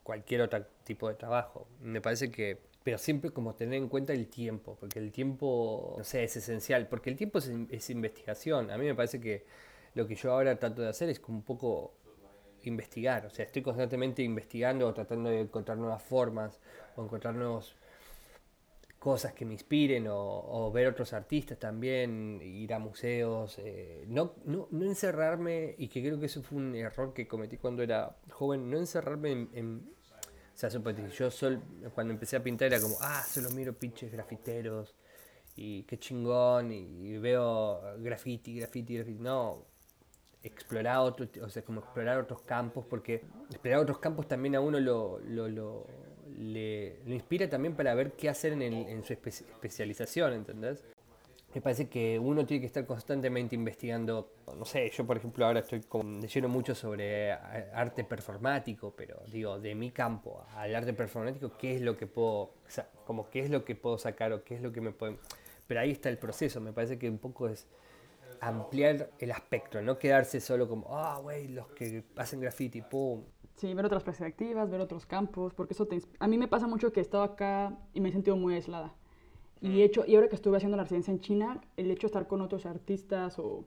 [0.04, 1.68] cualquier otro tipo de trabajo.
[1.82, 6.04] Me parece que pero siempre como tener en cuenta el tiempo, porque el tiempo, no
[6.04, 8.70] sé, es esencial, porque el tiempo es, es, investigación.
[8.72, 9.46] A mí me parece que
[9.96, 11.94] lo que yo ahora trato de hacer es como un poco
[12.64, 16.60] investigar, o sea, estoy constantemente investigando o tratando de encontrar nuevas formas
[16.96, 17.76] o encontrar nuevos
[19.04, 24.70] cosas que me inspiren o, ver otros artistas también, ir a museos, eh, no, no,
[24.72, 28.70] no, encerrarme, y que creo que eso fue un error que cometí cuando era joven,
[28.70, 29.92] no encerrarme en...
[30.54, 31.62] o sea, yo sol,
[31.94, 34.96] cuando empecé a pintar era como, ah, solo miro pinches grafiteros,
[35.58, 39.20] y qué chingón, y, veo graffiti, graffiti, graffiti.
[39.20, 39.66] No,
[40.42, 43.16] explorar otro, o sea, como explorar otros campos, porque
[43.50, 45.88] explorar otros campos también a uno lo, lo, lo
[46.38, 50.84] le, inspira también para ver qué hacer en, en su especialización, ¿entendés?
[51.54, 55.60] Me parece que uno tiene que estar constantemente investigando, no sé, yo por ejemplo ahora
[55.60, 55.84] estoy
[56.20, 61.82] leyendo mucho sobre arte performático, pero digo, de mi campo al arte performático, ¿qué es
[61.82, 64.62] lo que puedo, o sea, como qué es lo que puedo sacar o qué es
[64.62, 65.20] lo que me puede...
[65.68, 67.68] Pero ahí está el proceso, me parece que un poco es
[68.42, 73.24] ampliar el aspecto, no quedarse solo como, ah, güey, los que hacen graffiti, pum,
[73.56, 76.02] Sí, ver otras perspectivas, ver otros campos, porque eso te...
[76.20, 78.94] A mí me pasa mucho que he estado acá y me he sentido muy aislada.
[79.62, 82.28] Y, hecho, y ahora que estuve haciendo la residencia en China, el hecho de estar
[82.28, 83.64] con otros artistas o,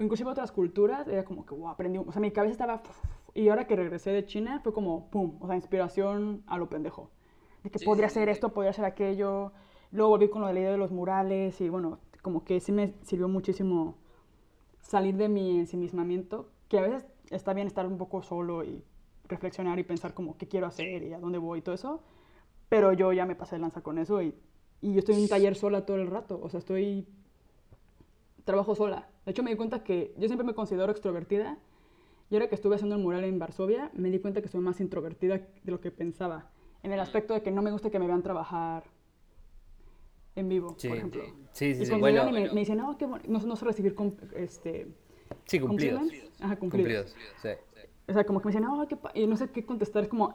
[0.00, 2.82] inclusive otras culturas, era como que, wow, aprendí, o sea, mi cabeza estaba...
[3.34, 7.10] Y ahora que regresé de China, fue como, pum, o sea, inspiración a lo pendejo.
[7.62, 9.52] De que podría hacer esto, podría hacer aquello.
[9.92, 12.72] Luego volví con lo de la idea de los murales y bueno, como que sí
[12.72, 13.94] me sirvió muchísimo
[14.80, 18.82] salir de mi ensimismamiento, que a veces está bien estar un poco solo y
[19.28, 22.02] reflexionar y pensar como qué quiero hacer y a dónde voy y todo eso.
[22.68, 24.34] Pero yo ya me pasé de lanza con eso y,
[24.80, 26.40] y yo estoy en un taller sola todo el rato.
[26.42, 27.06] O sea, estoy...
[28.44, 29.08] Trabajo sola.
[29.24, 31.58] De hecho, me di cuenta que yo siempre me considero extrovertida.
[32.30, 34.80] Y ahora que estuve haciendo el mural en Varsovia, me di cuenta que soy más
[34.80, 36.50] introvertida de lo que pensaba.
[36.82, 38.84] En el aspecto de que no me gusta que me vean trabajar
[40.36, 41.22] en vivo, por ejemplo.
[41.52, 43.94] Sí, sí, y cuando bueno, me, me, dicen, no, qué bueno, no, no sé recibir
[44.36, 44.86] este,
[45.46, 46.02] sí, cumplidos.
[46.40, 47.12] Ajá, cumplidos.
[47.12, 47.48] cumplidos sí.
[48.08, 50.04] O sea, como que me dicen, no, qué y no sé qué contestar.
[50.04, 50.34] Es como,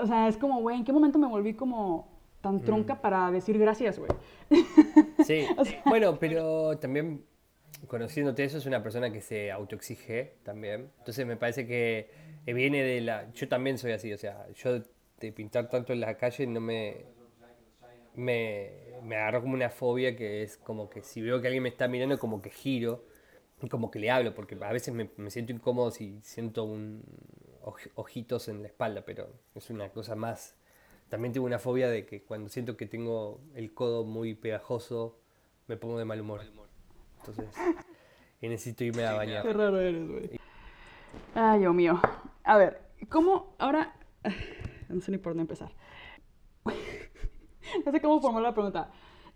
[0.00, 2.08] o sea, es como, güey, ¿en qué momento me volví como
[2.40, 3.00] tan tronca mm.
[3.00, 4.10] para decir gracias, güey?
[5.24, 5.46] Sí,
[5.84, 7.24] bueno, pero también
[7.86, 10.90] conociéndote eso, es una persona que se autoexige también.
[10.98, 12.10] Entonces me parece que
[12.46, 13.30] viene de la...
[13.32, 14.80] Yo también soy así, o sea, yo
[15.20, 17.04] de pintar tanto en la calle no me...
[18.14, 18.72] Me,
[19.04, 21.86] me agarro como una fobia que es como que si veo que alguien me está
[21.86, 23.04] mirando, como que giro
[23.66, 27.02] como que le hablo, porque a veces me, siento incómodo si siento un
[27.96, 30.54] ojitos en la espalda, pero es una cosa más.
[31.08, 35.18] También tengo una fobia de que cuando siento que tengo el codo muy pegajoso,
[35.66, 36.42] me pongo de mal humor.
[37.18, 37.48] Entonces,
[38.40, 39.42] necesito irme a bañar.
[39.42, 40.40] Qué raro eres, güey.
[41.34, 42.00] Ay, Dios mío.
[42.44, 43.94] A ver, ¿cómo ahora...
[44.88, 45.70] No sé ni por dónde empezar.
[47.84, 48.90] no sé cómo formular la pregunta.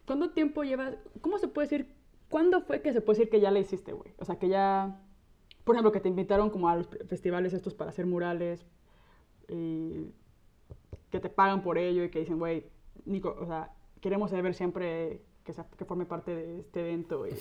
[0.07, 0.95] ¿Cuánto tiempo llevas...
[1.21, 1.95] ¿Cómo se puede decir
[2.33, 4.11] ¿Cuándo fue que se puede decir que ya le hiciste, güey?
[4.16, 4.99] O sea, que ya,
[5.64, 8.64] por ejemplo, que te invitaron como a los festivales estos para hacer murales,
[9.49, 10.07] y
[11.11, 12.64] que te pagan por ello y que dicen, güey,
[13.05, 17.35] Nico, o sea, queremos ver siempre que, que forme parte de este evento y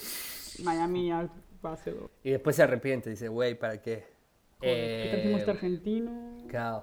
[0.62, 1.96] Miami al base.
[2.22, 4.04] Y después se arrepiente, dice, güey, ¿para qué?
[4.60, 6.38] ¿Qué trajimos este argentino?
[6.50, 6.82] Claro.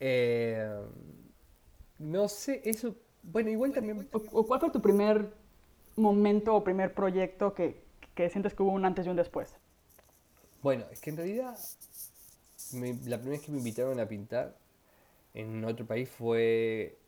[0.00, 0.80] Eh,
[2.00, 4.08] no sé, eso, bueno, igual también...
[4.10, 5.37] ¿O cuál fue tu primer
[5.98, 7.82] momento o primer proyecto que,
[8.14, 9.56] que sientes que hubo un antes y un después?
[10.62, 11.56] Bueno, es que en realidad
[12.72, 14.56] la primera vez que me invitaron a pintar
[15.34, 16.98] en otro país fue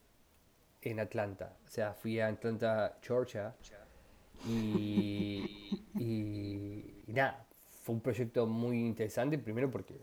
[0.83, 1.57] en Atlanta.
[1.67, 3.55] O sea, fui a Atlanta, Georgia.
[4.47, 5.45] Y,
[7.09, 7.45] nada,
[7.83, 9.39] fue un proyecto muy interesante.
[9.39, 9.95] Primero porque,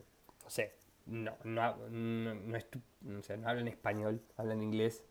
[0.43, 0.73] no sé,
[1.06, 2.67] no, no, no, no, es,
[3.02, 5.04] no, sé, no hablan español, hablan inglés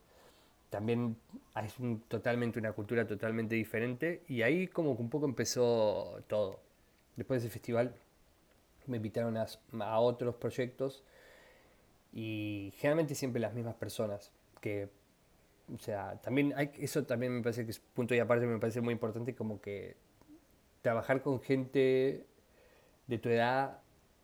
[0.76, 1.16] también
[1.64, 1.74] es
[2.06, 6.60] totalmente una cultura totalmente diferente y ahí como que un poco empezó todo.
[7.16, 7.94] Después de ese festival
[8.86, 11.02] me invitaron a, otros proyectos
[12.12, 14.90] y generalmente siempre las mismas personas que
[15.74, 18.82] o sea, también hay, eso también me parece que es punto y aparte me parece
[18.82, 19.96] muy importante como que
[20.82, 22.26] trabajar con gente
[23.06, 23.80] de tu edad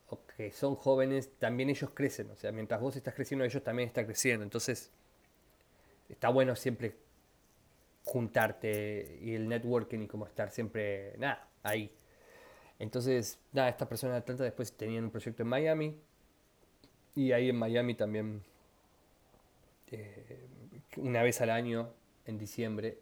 [0.09, 3.89] o que son jóvenes, también ellos crecen, o sea, mientras vos estás creciendo, ellos también
[3.89, 4.93] están creciendo, entonces
[6.13, 6.95] está bueno siempre
[8.05, 11.91] juntarte y el networking y como estar siempre, nada, ahí.
[12.79, 15.97] Entonces, nada, estas personas de Atlanta después tenían un proyecto en Miami
[17.15, 18.43] y ahí en Miami también,
[19.91, 20.47] eh,
[20.97, 21.93] una vez al año,
[22.27, 22.99] en diciembre,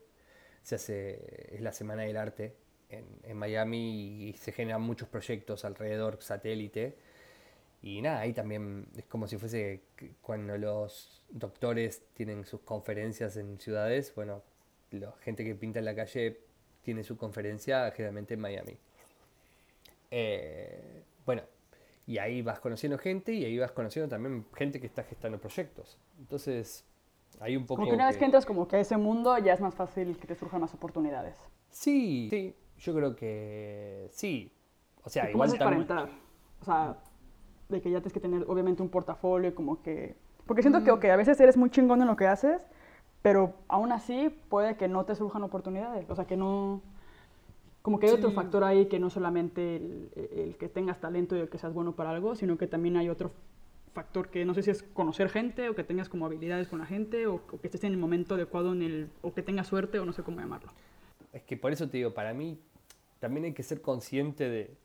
[0.62, 2.54] se hace, es la Semana del Arte
[2.90, 6.96] en Miami y se generan muchos proyectos alrededor satélite
[7.82, 9.82] y nada, ahí también es como si fuese
[10.20, 14.42] cuando los doctores tienen sus conferencias en ciudades, bueno,
[14.90, 16.40] la gente que pinta en la calle
[16.82, 18.76] tiene su conferencia generalmente en Miami.
[20.10, 21.42] Eh, bueno,
[22.06, 25.96] y ahí vas conociendo gente y ahí vas conociendo también gente que está gestando proyectos.
[26.18, 26.84] Entonces,
[27.38, 27.82] hay un poco...
[27.82, 30.18] Como que una vez que entras como que a ese mundo ya es más fácil
[30.18, 31.36] que te surjan más oportunidades.
[31.70, 34.52] Sí, sí, yo creo que sí.
[35.04, 36.10] O sea, ¿Y igual para entrar?
[36.60, 36.98] O sea,
[37.70, 40.16] de que ya tienes que tener obviamente un portafolio como que...
[40.46, 42.66] Porque siento que, ok, a veces eres muy chingón en lo que haces,
[43.22, 46.08] pero aún así puede que no te surjan oportunidades.
[46.10, 46.82] O sea, que no...
[47.82, 48.34] Como que hay otro Sí.
[48.34, 51.92] factor ahí que no solamente el, el que tengas talento y el que seas bueno
[51.92, 53.30] para algo, sino que también hay otro
[53.94, 56.86] factor que no sé si es conocer gente o que tengas como habilidades con la
[56.86, 59.98] gente o, o que estés en el momento adecuado en el, o que tengas suerte
[59.98, 60.70] o no sé cómo llamarlo.
[61.32, 62.58] Es que por eso te digo, para mí
[63.18, 64.76] también hay que ser consciente de,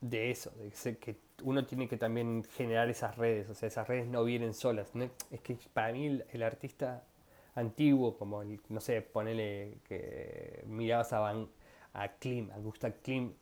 [0.00, 4.06] de eso, de que uno tiene que también generar esas redes, o sea, esas redes
[4.06, 4.90] no vienen solas.
[5.30, 7.04] Es que para mí el, el artista
[7.54, 11.48] antiguo, como el, no sé, ponele que mirabas a, Van,
[11.92, 13.34] a Klim, a Gustav Klim,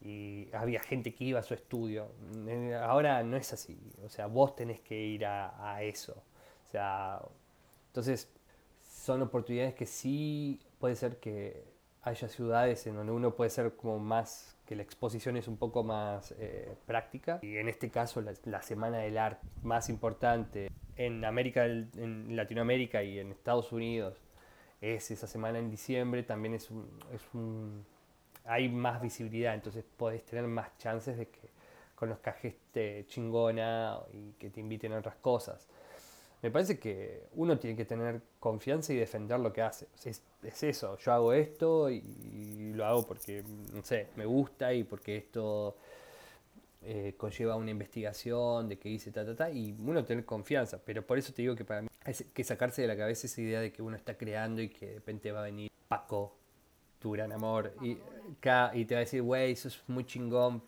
[0.00, 2.12] y había gente que iba a su estudio.
[2.46, 6.22] Eh, Ahora no es así, o sea, vos tenés que ir a, a eso.
[6.66, 7.20] O sea,
[7.88, 8.30] entonces
[8.82, 11.64] son oportunidades que sí puede ser que
[12.02, 15.82] haya ciudades en donde uno puede ser como más, que la exposición es un poco
[15.82, 17.38] más eh, práctica.
[17.40, 23.02] Y en este caso la, la Semana del Arte más importante en América, en Latinoamérica
[23.02, 24.18] y en Estados Unidos
[24.82, 27.84] es esa semana en diciembre, también es un, es un
[28.44, 31.48] hay más visibilidad, entonces podés tener más chances de que
[31.94, 35.66] conozcas gente chingona y que te inviten a otras cosas.
[36.42, 39.86] Me parece que uno tiene que tener confianza y defender lo que hace.
[39.94, 44.24] O sea, es, es eso, yo hago esto y, lo hago porque, no sé, me
[44.24, 45.76] gusta y porque esto
[46.82, 50.80] eh, conlleva una investigación de que hice ta, ta, ta, y uno tener confianza.
[50.84, 53.40] Pero por eso te digo que para mí hay que sacarse de la cabeza esa
[53.40, 56.36] idea de que uno está creando y que de repente va a venir Paco,
[57.00, 60.62] tu gran amor, y, y te va a decir, güey, eso es muy chingón,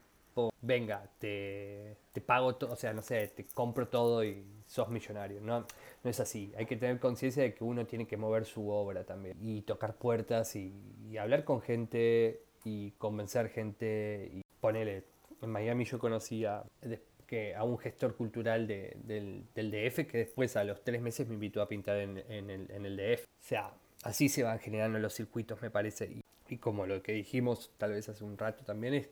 [0.63, 5.41] venga, te, te pago todo, o sea, no sé, te compro todo y sos millonario.
[5.41, 5.67] No,
[6.03, 6.53] no es así.
[6.57, 9.97] Hay que tener conciencia de que uno tiene que mover su obra también y tocar
[9.97, 10.73] puertas y,
[11.19, 15.05] hablar con gente y convencer gente y ponerle.
[15.43, 20.19] En Miami yo conocí a, de- que, a un gestor cultural de- del, DF que
[20.19, 23.25] después a los tres meses me invitó a pintar en, en el, en el DF.
[23.25, 26.07] O sea, así se van generando los circuitos, me parece.
[26.07, 29.11] Y, y como lo que dijimos tal vez hace un rato también es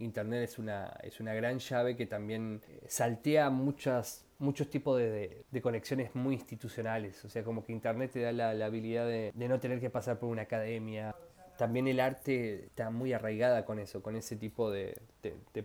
[0.00, 5.44] Internet es una, es una gran llave que también eh, saltea muchas, muchos tipos de,
[5.50, 7.24] de- conexiones muy institucionales.
[7.24, 10.18] O sea, como que Internet te da la, la habilidad de, no tener que pasar
[10.18, 11.14] por una academia.
[11.56, 14.96] También el arte está muy arraigada con eso, con ese tipo de,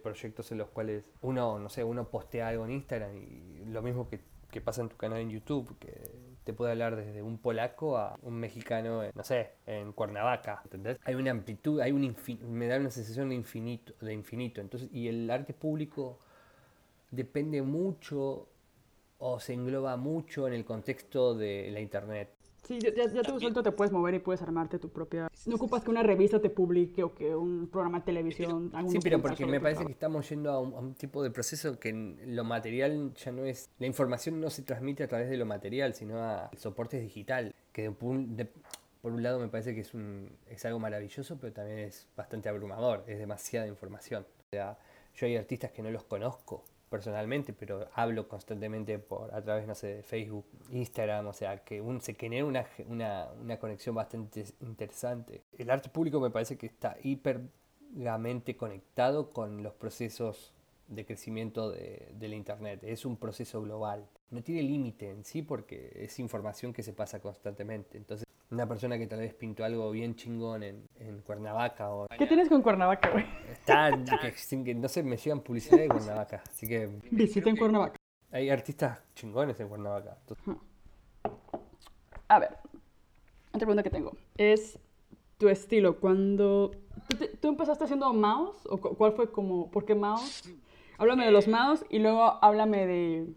[0.02, 4.10] proyectos en los cuales uno, no sé, uno postea algo en Instagram y lo mismo
[4.10, 5.94] que, que pasa en tu canal en YouTube, que
[6.44, 10.98] te puede hablar desde un polaco a un mexicano, en, no sé, en Cuernavaca, ¿entendés?
[11.06, 14.62] Hay una amplitud, hay un infin- me da una sensación de infinito, de infinito.
[14.62, 16.18] Entonces, y el arte público
[17.12, 18.48] depende mucho
[19.26, 22.30] o se engloba mucho en el contexto de la internet.
[22.62, 25.30] Sí, ya, ya, tú suelto te puedes mover y puedes armarte tu propia...
[25.46, 28.72] No ocupas que una revista te publique o que un programa de televisión...
[28.90, 31.78] Sí, pero porque me parece que estamos yendo a un, a un tipo de proceso
[31.80, 31.92] que
[32.26, 33.70] lo material ya no es...
[33.80, 37.90] La información no se transmite a través de lo material, sino a soportes digital, que
[37.90, 37.96] de
[38.36, 38.50] de-
[39.02, 42.48] por un lado me parece que es, un, es algo maravilloso, pero también es bastante
[42.48, 44.24] abrumador, es demasiada información.
[44.24, 44.78] O sea,
[45.16, 49.74] yo hay artistas que no los conozco personalmente, pero hablo constantemente por a través, no
[49.74, 54.46] sé, de Facebook, Instagram, o sea, que un, se genera una, una, una conexión bastante
[54.62, 55.42] interesante.
[55.58, 60.54] El arte público me parece que está hiperamente conectado con los procesos
[60.88, 62.84] de crecimiento de, de la Internet.
[62.84, 64.08] Es un proceso global.
[64.30, 67.98] No tiene límite en sí porque es información que se pasa constantemente.
[67.98, 68.23] Entonces,
[68.54, 72.48] una persona que tal vez pintó algo bien chingón en, en Cuernavaca o ¿Qué tienes
[72.50, 73.26] con Cuernavaca, güey?
[73.52, 73.90] Está,
[74.22, 76.44] que, sin que- no sé, me llegan publicidad de Cuernavaca.
[76.48, 77.96] Así que Visita en Cuernavaca.
[78.32, 80.18] hay artistas chingones en Cuernavaca.
[80.22, 80.56] Entonces,
[82.28, 82.50] A ver,
[83.50, 84.80] otra pregunta que tengo es
[85.38, 86.00] tu estilo.
[86.00, 86.72] Cuando
[87.10, 90.44] tú, te- tú empezaste haciendo mouse o cu- cuál fue como, ¿por qué mouse?
[90.98, 93.34] Háblame de los mouse y luego háblame de,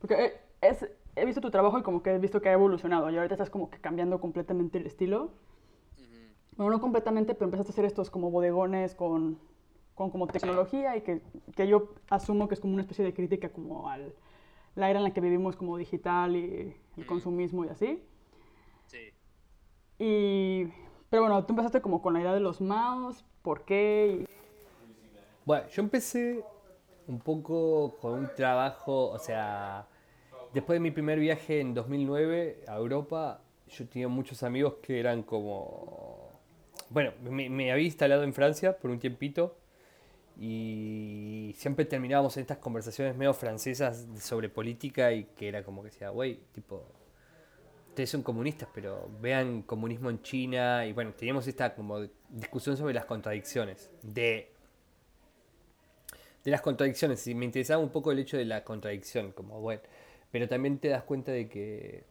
[0.00, 3.10] porque eh, es, he visto tu trabajo y como que he visto que ha evolucionado
[3.10, 5.30] y ahorita estás como que cambiando completamente el estilo.
[6.56, 9.38] Bueno, no completamente, pero empezaste a hacer estos como bodegones con,
[9.94, 11.22] con como tecnología y que,
[11.56, 14.14] que yo asumo que es como una especie de crítica como al
[14.76, 16.44] la era en la que vivimos como digital y
[16.96, 17.06] el Mm.
[17.06, 18.02] consumismo y así.
[18.86, 19.12] Sí.
[19.98, 20.66] Y,
[21.08, 24.20] pero bueno, tú empezaste como con la idea de los mouse, ¿por qué?
[24.22, 24.24] Y-
[25.44, 26.44] Bueno, yo empecé
[27.06, 29.86] un poco con un trabajo, o sea,
[30.52, 35.22] después de mi primer viaje en 2009 a Europa, yo tenía muchos amigos que eran
[35.22, 36.30] como
[36.90, 39.56] bueno, me, había instalado en Francia por un tiempito
[40.38, 45.90] y siempre terminábamos en estas conversaciones medio francesas sobre política y que era como que
[45.90, 46.82] decía, güey, tipo,
[47.88, 52.92] ustedes son comunistas, pero vean comunismo en China y bueno, teníamos esta como discusión sobre
[52.92, 54.50] las contradicciones de
[56.44, 57.26] de las contradicciones.
[57.26, 59.82] Y me interesaba un poco el hecho de la contradicción, como bueno,
[60.30, 62.04] pero también te das cuenta de que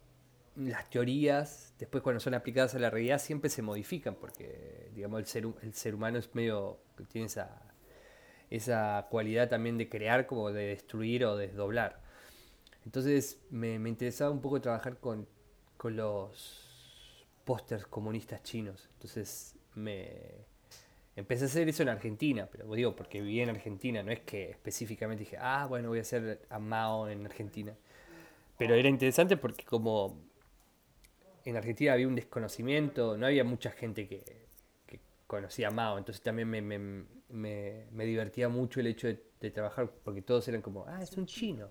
[0.55, 5.26] las teorías, después cuando son aplicadas a la realidad, siempre se modifican, porque digamos el
[5.26, 7.61] ser, el ser humano es medio, tiene esa,
[8.49, 12.01] esa cualidad también de crear como de destruir o desdoblar.
[12.86, 15.28] Entonces me, interesaba un poco trabajar con,
[15.78, 17.15] con los
[17.45, 18.89] pósters comunistas chinos.
[18.93, 20.45] Entonces me
[21.15, 24.49] empecé a hacer eso en Argentina, pero digo, porque viví en Argentina, no es que
[24.49, 27.76] específicamente dije, ah, bueno, voy a hacer a Mao en Argentina.
[28.60, 30.22] Pero era interesante porque como
[31.45, 34.47] en Argentina había un desconocimiento, no había mucha gente que,
[35.28, 40.62] conocía a Mao, entonces también me, divertía mucho el hecho de, trabajar, porque todos eran
[40.62, 41.70] como, ah, es un chino.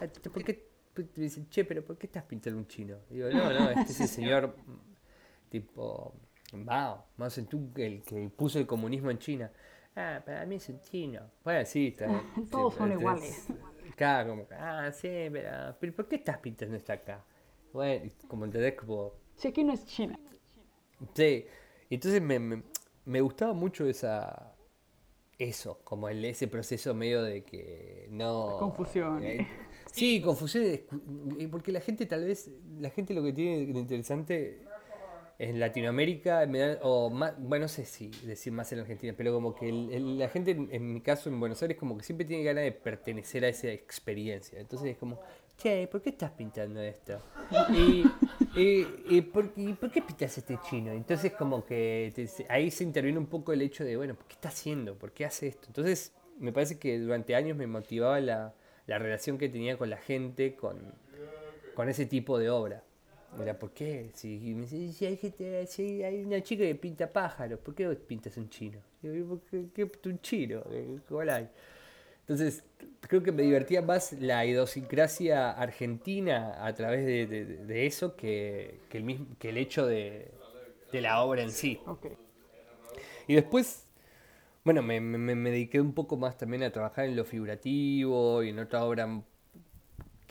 [0.00, 0.66] Ah, ¿Por qué?
[0.94, 2.96] Te dicen, che, pero ¿por qué estás pintando un chino?
[3.10, 4.56] Y digo, no, no, este es el señor
[5.50, 6.14] tipo
[6.54, 9.52] Mao, Mao Zedong, el que puso el comunismo en China.
[9.94, 11.20] Ah, para mí es un chino.
[11.44, 12.06] Bueno, sí, está,
[12.50, 13.48] Todos son iguales.
[13.96, 17.24] Claro, como, ah, sí, pero, pero ¿por qué estás pintando esto acá?
[17.72, 19.14] Bueno, como entendés, como...
[19.36, 20.18] Sí, aquí no es China.
[21.14, 21.46] Sí,
[21.90, 22.62] entonces me,
[23.04, 24.54] me, gustaba mucho esa...
[25.38, 28.56] Eso, como el, ese proceso medio de que no...
[28.58, 29.22] Confusión.
[29.22, 29.46] Eh,
[29.92, 30.80] sí, confusión,
[31.50, 34.64] porque la gente tal vez, la gente lo que tiene de interesante
[35.38, 36.48] en Latinoamérica,
[36.82, 40.52] o más, bueno, no sé si decir más en Argentina, pero como que la gente,
[40.52, 43.68] en, mi caso en Buenos Aires, como que siempre tiene ganas de pertenecer a esa
[43.68, 44.58] experiencia.
[44.58, 45.20] Entonces es como,
[45.58, 47.20] che, ¿por qué estás pintando esto?
[47.70, 48.04] Y,
[48.56, 50.92] y, ¿por, qué pintas este chino?
[50.92, 52.14] Entonces como que
[52.48, 54.94] ahí se interviene un poco el hecho de, bueno, ¿qué está haciendo?
[54.94, 55.66] ¿Por qué hace esto?
[55.66, 58.54] Entonces me parece que durante años me motivaba la,
[58.86, 60.94] la relación que tenía con la gente, con,
[61.74, 62.85] con ese tipo de obra.
[63.38, 64.10] Mira, ¿por qué?
[64.14, 68.48] Si, si, hay gente, si hay una chica que pinta pájaros, ¿por qué pintas un
[68.48, 68.78] chino?
[69.00, 69.40] ¿Por
[69.72, 70.62] qué, un chino?
[71.08, 71.48] ¿Cuál hay?
[72.20, 72.64] Entonces,
[73.00, 79.26] creo que me divertía más la idiosincrasia argentina a través de, eso que, el mismo,
[79.38, 80.32] que el hecho de,
[80.92, 81.78] la obra en sí.
[83.28, 83.86] Y después,
[84.64, 88.58] bueno, me, me, dediqué un poco más también a trabajar en lo figurativo y en
[88.58, 89.22] otra obra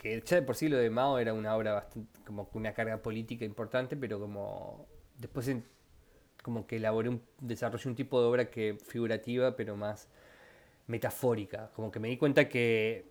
[0.06, 2.98] que ya de por sí lo de Mao era una obra bastante, como una carga
[2.98, 4.86] política importante, pero como
[5.18, 5.50] después
[6.42, 10.08] como que elaboré un, desarrollé un tipo de obra que figurativa, pero más
[10.86, 13.06] metafórica, como que me di cuenta que,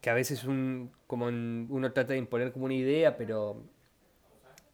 [0.00, 3.62] que a veces un, como uno trata de imponer como una idea, pero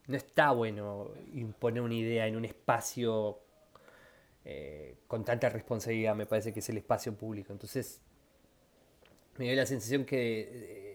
[0.06, 3.40] no está bueno imponer una idea en un espacio
[4.44, 7.52] eh, con tanta responsabilidad, me parece que es el espacio público.
[7.52, 8.00] Entonces,
[9.38, 10.93] me dio la sensación que eh,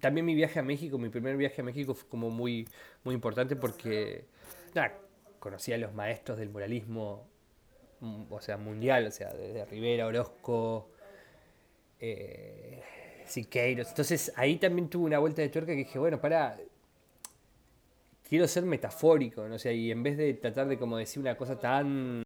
[0.00, 2.68] también mi viaje a México, mi primer viaje a México fue como muy,
[3.04, 4.26] muy importante porque
[5.38, 7.26] conocí a los maestros del muralismo
[8.30, 10.90] o sea, mundial, o sea, desde Rivera, Orozco,
[12.00, 12.82] eh,
[13.26, 13.88] Siqueiros.
[13.88, 16.58] Entonces ahí también tuve una vuelta de tuerca que dije, bueno, para,
[18.28, 19.58] quiero ser metafórico, ¿no?
[19.58, 22.22] sé y en vez de tratar de como decir una cosa tan,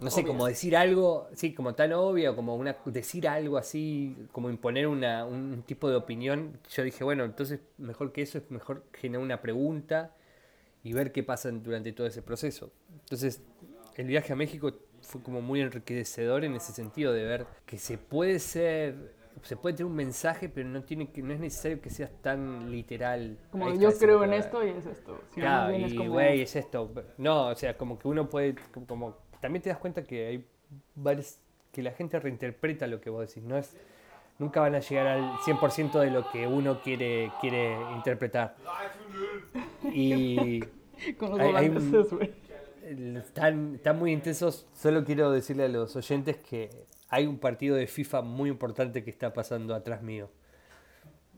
[0.00, 4.48] no sé, como decir algo, sí, como tan obvio, como una, decir algo así, como
[4.48, 8.84] imponer una, un tipo de opinión, yo dije, bueno, entonces mejor que eso es mejor
[8.92, 10.14] generar una pregunta
[10.84, 12.70] y ver qué pasa durante todo ese proceso.
[13.00, 13.42] Entonces
[13.96, 14.72] el viaje a México
[15.02, 19.76] fue como muy enriquecedor en ese sentido de ver que se puede ser se puede
[19.76, 23.72] tener un mensaje pero no tiene que no es necesario que seas tan literal como
[23.74, 25.20] yo creo en esto y es esto.
[25.34, 26.90] Claro, y güey es, esto.
[27.18, 30.44] No o sea como que uno puede como también te das cuenta que hay
[30.94, 31.38] varios
[31.72, 33.76] que la gente reinterpreta lo que vos decís no es
[34.38, 38.56] nunca van a llegar al 100% de lo que uno quiere quiere interpretar
[39.92, 40.60] y
[41.18, 41.70] con los hay,
[43.16, 44.66] están, muy intensos.
[44.74, 46.70] Solo quiero decirle a los oyentes que
[47.08, 50.30] hay un partido de FIFA muy importante que está pasando atrás mío.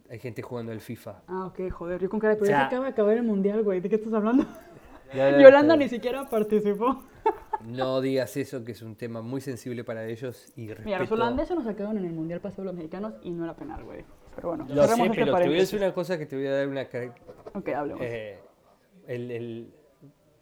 [0.08, 1.22] Hay gente jugando al FIFA.
[1.28, 2.00] Ah, ok, joder.
[2.00, 2.40] Yo con cara de...
[2.40, 3.80] Pero acaba de acabar el mundial, güey.
[3.80, 4.44] ¿De qué estás hablando?
[5.14, 7.04] Yolanda ni siquiera participó.
[7.66, 10.86] No digas eso, que es un tema muy sensible para ellos y respeto...
[10.86, 13.84] Mira, los holandeses nos sacaron en el mundial pasado los mexicanos y no era penal,
[13.84, 14.04] güey.
[14.34, 16.46] Pero bueno, Lo sé, este pero te voy a decir una cosa que te voy
[16.46, 16.82] a dar una...
[17.54, 18.02] Ok, hablemos.
[18.02, 18.38] Eh,
[19.06, 19.74] el, el,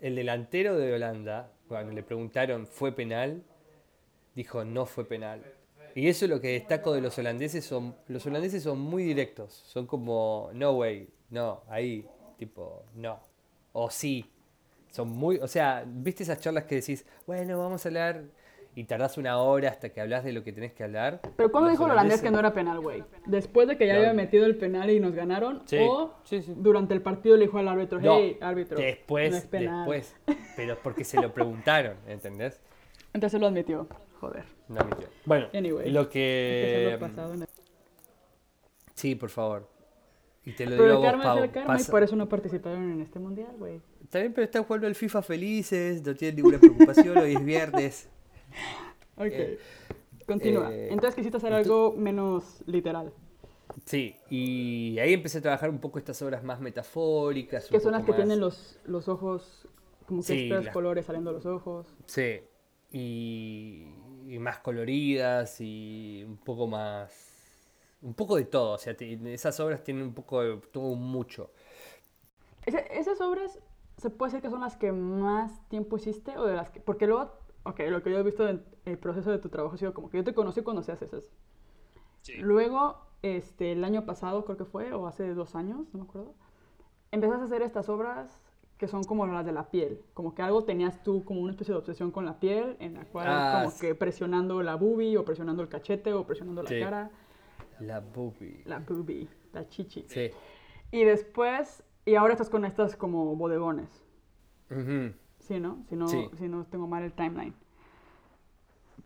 [0.00, 3.42] el delantero de Holanda, cuando le preguntaron, ¿fue penal?
[4.34, 5.42] Dijo, no fue penal.
[5.94, 9.52] Y eso es lo que destaco de los holandeses, son, los holandeses son muy directos,
[9.52, 12.06] son como, no way, no, ahí,
[12.36, 13.18] tipo, no,
[13.72, 14.30] o sí.
[14.98, 18.24] Son muy, o sea, ¿viste esas charlas que decís, bueno, vamos a hablar
[18.74, 21.20] y tardás una hora hasta que hablas de lo que tenés que hablar?
[21.36, 23.04] Pero ¿cuándo dijo el holandés que no era penal, güey?
[23.24, 24.00] ¿Después de que ya No.
[24.00, 25.62] había metido el penal y nos ganaron?
[25.66, 26.52] Sí, ¿O sí, sí.
[26.56, 29.88] durante el partido le dijo al árbitro, No, hey, árbitro, después, no es penal?
[29.88, 30.16] después.
[30.56, 32.60] Pero es porque se lo preguntaron, ¿entendés?
[33.12, 33.86] Entonces lo admitió.
[34.20, 34.42] Joder.
[34.66, 35.06] No mintió.
[35.26, 37.46] Bueno, Anyway, lo que el-
[38.94, 39.68] Sí, por favor.
[40.44, 41.44] Y te lo Pero digo el vos, karma es Pau.
[41.44, 43.80] el karma y por eso no participaron en este mundial, güey.
[44.12, 48.08] Bien, pero están jugando al FIFA felices, no tienen ninguna preocupación, hoy es viernes.
[49.20, 49.26] Ok.
[49.32, 49.58] Eh,
[50.28, 50.72] Continúa.
[50.72, 53.12] eh, Entonces quisiste hacer algo menos literal.
[53.84, 57.66] Sí, y ahí empecé a trabajar un poco estas obras más metafóricas.
[57.66, 59.66] Que son las que tienen más- los, los ojos,
[60.06, 61.88] como que Sí, las- colores saliendo de los ojos.
[62.06, 62.40] Sí,
[62.92, 63.88] y,
[64.28, 67.12] y más coloridas y un poco más...
[68.00, 71.50] Un poco de todo, o sea, esas obras tienen un poco de todo mucho.
[72.66, 73.58] Esas obras
[73.98, 76.80] se puede decir que son las que más tiempo hiciste o de las que...
[76.80, 77.32] Porque luego,
[77.64, 80.08] ok, lo que yo he visto en el proceso de tu trabajo ha sido como
[80.08, 81.30] que yo te conocí cuando hacías esas.
[82.22, 82.34] Sí.
[82.38, 86.34] Luego, este, el año pasado creo que fue, o hace dos años, no me acuerdo,
[87.10, 88.40] empezaste a hacer estas obras
[88.76, 90.00] que son como las de la piel.
[90.14, 93.04] Como que algo tenías tú como una especie de obsesión con la piel, en la
[93.06, 93.80] cual Ah, como sí.
[93.80, 96.78] que presionando la boobie o presionando el cachete o presionando la Sí.
[96.80, 97.10] cara.
[97.80, 98.62] La boobie.
[98.66, 100.04] La boobie, la chichi.
[100.08, 100.30] Sí.
[100.92, 103.88] Y después, y ahora estás con estas como bodegones.
[104.70, 105.12] Ujú.
[105.40, 105.84] Sí, ¿no?
[105.88, 106.28] Si no, Sí.
[106.38, 107.54] si no tengo mal el timeline.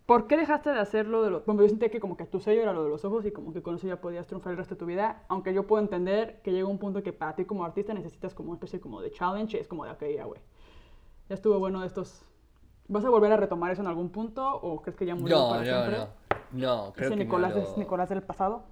[0.07, 1.47] ¿Por qué dejaste de hacerlo de los...
[1.47, 3.53] Bueno, yo sentía que como que tu sello era lo de los ojos y como
[3.53, 6.41] que con eso ya podías triunfar el resto de tu vida, aunque yo puedo entender
[6.43, 9.13] que llega un punto que para ti como artista necesitas como una especie como de
[9.13, 10.41] challenge, y es como de, ok, ya, güey.
[11.29, 12.25] Ya estuvo bueno de estos...
[12.89, 15.49] ¿Vas a volver a retomar eso en algún punto o crees que ya murió No,
[15.51, 15.99] para no, siempre?
[15.99, 16.09] no.
[16.87, 18.65] No, creo ¿Ese que Nicolás no es lo- Nicolás del pasado?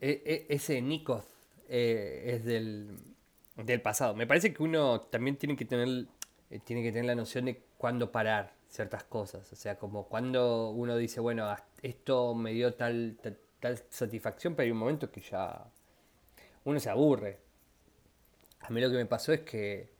[0.00, 1.26] E- e- ese Nikos
[1.68, 2.96] eh, es del,
[3.56, 4.14] del pasado.
[4.14, 6.06] Me parece que uno también tiene que tener,
[6.50, 9.52] eh, tiene que tener la noción de cuándo parar ciertas cosas.
[9.52, 14.64] O sea, como cuando uno dice, bueno, esto me dio tal, tal, tal satisfacción, pero
[14.64, 15.64] hay un momento que ya
[16.64, 17.38] uno se aburre.
[18.60, 19.90] A mí lo que me pasó es que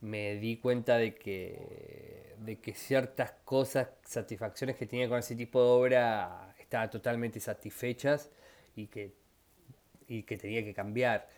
[0.00, 5.62] me di cuenta de que, de que ciertas cosas, satisfacciones que tenía con ese tipo
[5.62, 8.30] de obra, estaban totalmente satisfechas
[8.76, 9.14] y que,
[10.08, 11.28] y que tenía que cambiar.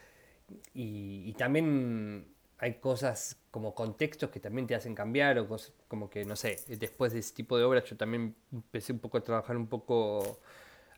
[0.74, 2.26] Y, también
[2.58, 6.56] hay cosas como contextos que también te hacen cambiar o cosas como que, no sé,
[6.68, 10.40] después de ese tipo de obras yo también empecé un poco a trabajar un poco,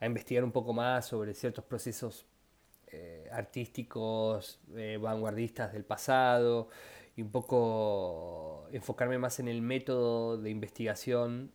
[0.01, 2.27] a investigar un poco más sobre ciertos procesos
[2.89, 6.69] eh, artísticos, eh, vanguardistas del pasado,
[7.17, 11.51] y un poco enfocarme más en el método de investigación,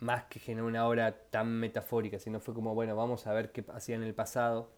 [0.00, 3.64] más que generar una obra tan metafórica, sino fue como, bueno, vamos a ver qué
[3.72, 4.70] hacía en el pasado.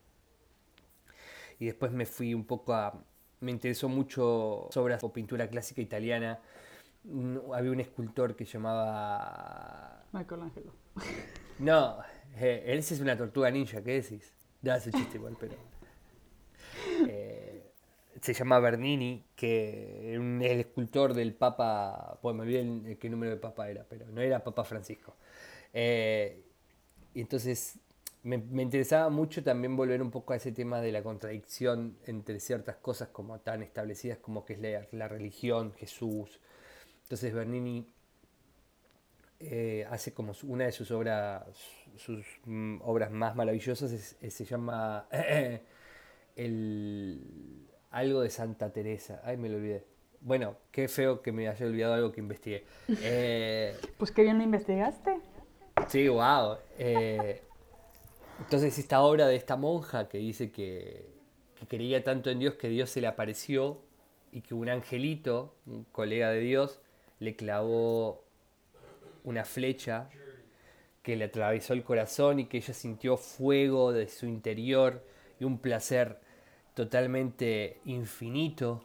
[1.62, 3.04] Y después me fui un poco a...
[3.38, 6.40] Me interesó mucho obras o pintura clásica italiana.
[7.54, 10.72] Había un escultor que llamaba Michael Angelo.
[11.60, 11.98] no,
[12.34, 14.34] eh, él es una tortuga ninja, ¿qué decís?
[14.60, 15.54] Ya es un chiste igual, pero.
[17.08, 17.72] Eh,
[18.20, 22.18] se llama Bernini, que un- el escultor del Papa.
[22.20, 25.14] Pues me olvidé qué número de Papa era, pero no era Papa Francisco.
[25.72, 26.44] Eh,
[27.14, 27.78] y entonces
[28.24, 32.38] me, me interesaba mucho también volver un poco a ese tema de la contradicción entre
[32.40, 36.40] ciertas cosas como tan establecidas como que es la, la religión, Jesús.
[37.04, 37.86] Entonces Bernini
[39.40, 41.42] eh, hace como una de sus obras,
[41.96, 45.06] sus mm, obras más maravillosas es- es- se llama
[46.36, 47.20] el,
[47.90, 49.20] algo de Santa Teresa.
[49.24, 49.84] Ay, me lo olvidé.
[50.20, 52.64] Bueno, qué feo que me haya olvidado algo que investigué.
[53.02, 55.18] Eh, Pues qué bien lo investigaste.
[55.88, 56.56] Sí, wow.
[58.43, 61.07] Entonces esta obra de esta monja que dice que,
[61.55, 63.80] que creía tanto en Dios que Dios se le apareció
[64.32, 66.80] y que un angelito, un colega de Dios,
[67.20, 68.24] le clavó
[69.24, 70.09] una flecha
[71.03, 75.05] que le atravesó el corazón y que ella sintió fuego de su interior
[75.38, 76.20] y un placer
[76.74, 78.84] totalmente infinito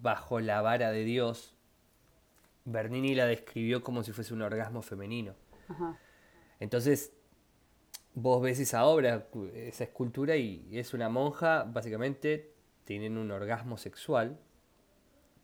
[0.00, 1.54] bajo la vara de Dios.
[2.64, 5.34] Bernini la describió como si fuese un orgasmo femenino.
[5.68, 5.98] Ajá.
[6.60, 7.12] Entonces,
[8.16, 12.50] vos ves esa obra, esa escultura, y es una monja, básicamente,
[12.84, 14.38] tienen un orgasmo sexual,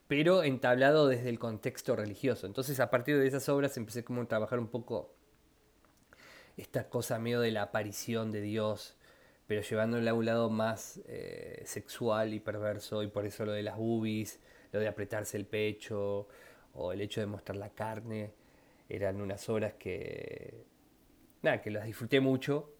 [0.08, 2.46] pero entablado desde el contexto religioso.
[2.46, 5.14] Entonces, a partir de esas obras empecé como a trabajar un poco
[6.56, 8.96] esta cosa medio de la aparición de Dios,
[9.46, 13.64] pero llevándole a un lado más eh, sexual y perverso, y por eso lo de
[13.64, 14.40] las boobies,
[14.72, 16.26] lo de apretarse el pecho,
[16.72, 18.32] o el hecho de mostrar la carne,
[18.88, 20.71] eran unas obras que,
[21.42, 22.70] nada, que las disfruté mucho,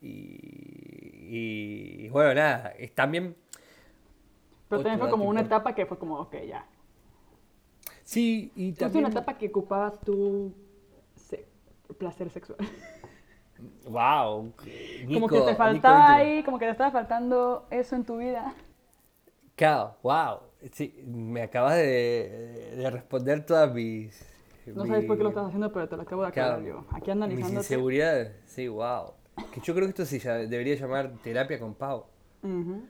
[0.00, 3.36] y, y bueno, nada, es también...
[4.68, 6.64] Pero también fue como una etapa que fue como, ok, ya.
[8.04, 9.04] Sí, y también...
[9.04, 10.52] una etapa que ocupabas tu
[11.16, 11.46] se-
[11.98, 12.58] placer sexual.
[13.84, 14.52] Wow.
[15.12, 18.54] como que te faltaba ahí, como que te estaba faltando eso en tu vida.
[19.56, 20.40] Claro, wow.
[20.72, 24.31] Sí, me acabas de, de responder todas mis...
[24.66, 26.86] No sabes por qué lo estás haciendo, pero te lo acabo de aclarar Claro, yo.
[26.90, 27.56] Aquí Mis analizándote.
[27.64, 29.12] inseguridades, sí, wow.
[29.52, 32.04] Que yo creo que esto se ya- debería llamar terapia con Pau.
[32.42, 32.82] Ujú.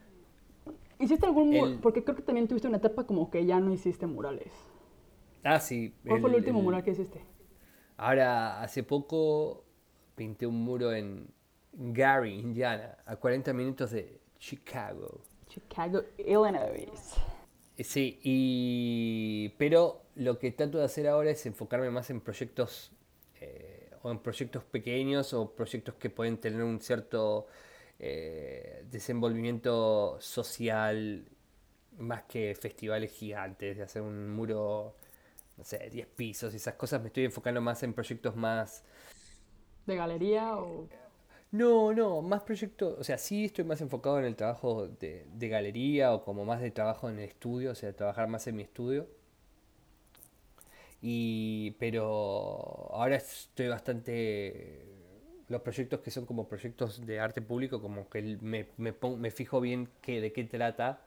[0.98, 1.66] ¿Hiciste algún muro?
[1.72, 4.52] El- Porque creo que también tuviste una etapa como que ya no hiciste murales.
[5.44, 5.94] Ah, sí.
[6.06, 7.20] ¿Cuál fue el el- último el- mural que hiciste?
[7.96, 9.64] Ahora, hace poco
[10.14, 11.28] pinté un muro en
[11.72, 15.20] Gary, Indiana, a 40 minutos de Chicago.
[15.46, 17.14] Chicago, Illinois.
[17.84, 19.50] Sí, y...
[19.58, 22.92] pero lo que trato de hacer ahora es enfocarme más en proyectos
[23.40, 27.46] eh, o en proyectos pequeños o proyectos que pueden tener un cierto
[27.98, 31.24] eh, desenvolvimiento social
[31.98, 34.96] más que festivales gigantes, de hacer un muro,
[35.56, 37.00] no sé, 10 pisos y esas cosas.
[37.00, 38.84] Me estoy enfocando más en proyectos más...
[39.86, 40.88] ¿De galería o...?
[41.52, 45.48] No, no, más proyectos, o sea, sí estoy más enfocado en el trabajo de, de
[45.48, 48.62] galería o como más de trabajo en el estudio, o sea, trabajar más en mi
[48.62, 49.06] estudio.
[51.00, 54.84] Y, pero ahora estoy bastante,
[55.48, 59.30] los proyectos que son como proyectos de arte público, como que me, me, pon- me
[59.30, 61.00] fijo bien qué, de qué trata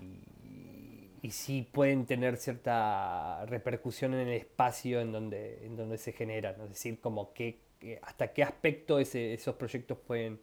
[0.00, 6.12] y, y si pueden tener cierta repercusión en el espacio en donde, en donde se
[6.12, 7.71] generan, es decir, como que, que-
[8.02, 10.38] hasta qué aspecto ese- esos proyectos pueden...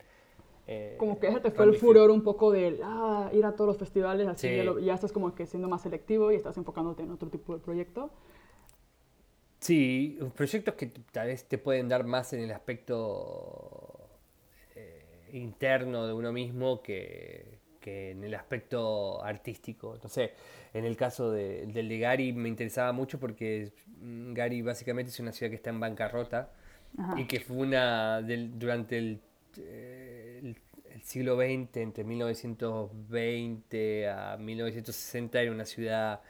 [0.68, 3.68] eh, Como que ese te fue el furor un poco de ah, ir a todos
[3.68, 4.56] los festivales, así Sí.
[4.56, 7.54] ya, lo- ya estás como que siendo más selectivo y estás enfocándote en otro tipo
[7.54, 8.12] de proyecto.
[9.60, 14.10] Sí, proyectos que tal vez te pueden dar más en el aspecto
[14.76, 19.98] eh, interno de uno mismo que, que en el aspecto artístico.
[20.02, 20.32] No sé,
[20.74, 25.20] en el caso de- del de Gary me interesaba mucho porque mm, Gary básicamente es
[25.20, 26.52] una ciudad que está en bancarrota
[26.98, 27.20] Ajá.
[27.20, 29.22] y que fue una del- durante el,
[29.58, 30.58] eh, el-
[31.04, 36.22] siglo XX, entre 1920 a 1960, era una ciudad,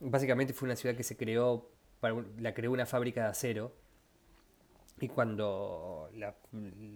[0.00, 1.68] básicamente fue una ciudad que se creó,
[2.00, 3.72] para la creó una fábrica de acero.
[5.00, 6.34] Y cuando la-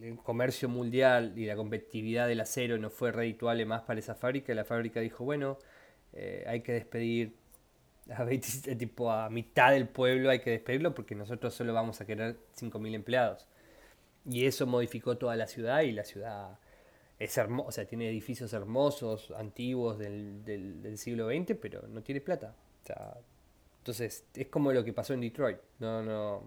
[0.03, 4.53] el comercio mundial y la competitividad del acero no fue redituable más para esa fábrica,
[4.55, 5.59] la fábrica dijo, bueno,
[6.13, 7.35] eh, hay que despedir
[8.11, 12.07] a, 20 tipo, a mitad del pueblo, hay que despedirlo porque nosotros solo vamos a
[12.07, 13.47] querer 5.000 empleados.
[14.29, 16.59] Y eso modificó toda la ciudad y la ciudad
[17.19, 22.03] es hermosa, o sea, tiene edificios hermosos, antiguos del, del- del siglo XX, pero no
[22.03, 22.55] tiene plata.
[22.83, 23.15] O sea,
[23.79, 25.59] entonces, es como lo que pasó en Detroit.
[25.79, 26.43] No, no.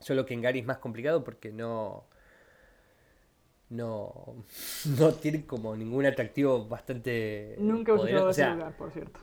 [0.00, 2.04] Solo que en Gary es más complicado porque no.
[3.70, 4.44] No.
[4.98, 7.56] No tiene como ningún atractivo bastante.
[7.58, 9.20] Nunca visitado O sea, por cierto.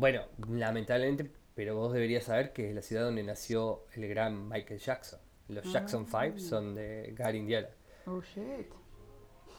[0.00, 4.80] Bueno, lamentablemente, pero vos deberías saber que es la ciudad donde nació el gran Michael
[4.80, 5.20] Jackson.
[5.48, 7.68] Los Jackson 5 son de Gary, Indiana.
[8.06, 8.66] Oh, shit.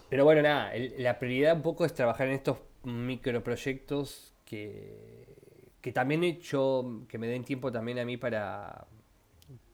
[0.10, 5.36] Pero bueno, nada, el- la prioridad un poco es trabajar en estos microproyectos que,
[5.82, 8.88] que también he hecho, que me den tiempo también a mí para,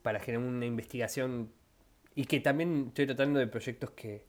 [0.01, 1.51] para generar una investigación
[2.15, 4.25] y que también estoy tratando de proyectos que,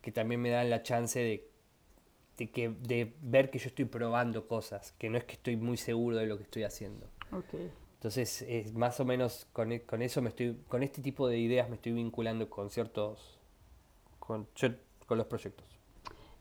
[0.00, 1.48] que también me dan la chance de,
[2.38, 5.76] de, que, de ver que yo estoy probando cosas, que no es que estoy muy
[5.76, 7.06] seguro de lo que estoy haciendo.
[7.32, 7.54] Ok.
[7.94, 11.38] Entonces, es más o menos con, e- con eso me estoy, con este tipo de
[11.38, 13.38] ideas me estoy vinculando con ciertos,
[14.20, 14.46] con,
[15.06, 15.66] con los proyectos.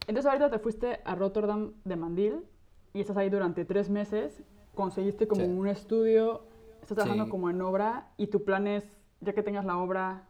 [0.08, 2.46] Entonces ahorita te fuiste a Rotterdam de Mandil
[2.94, 4.42] y estás ahí durante tres meses.
[4.76, 5.48] Conseguiste como Sí.
[5.50, 6.44] un estudio,
[6.82, 7.32] estás trabajando Sí.
[7.32, 8.84] como en obra y tu plan es,
[9.22, 10.28] ya que tengas la obra,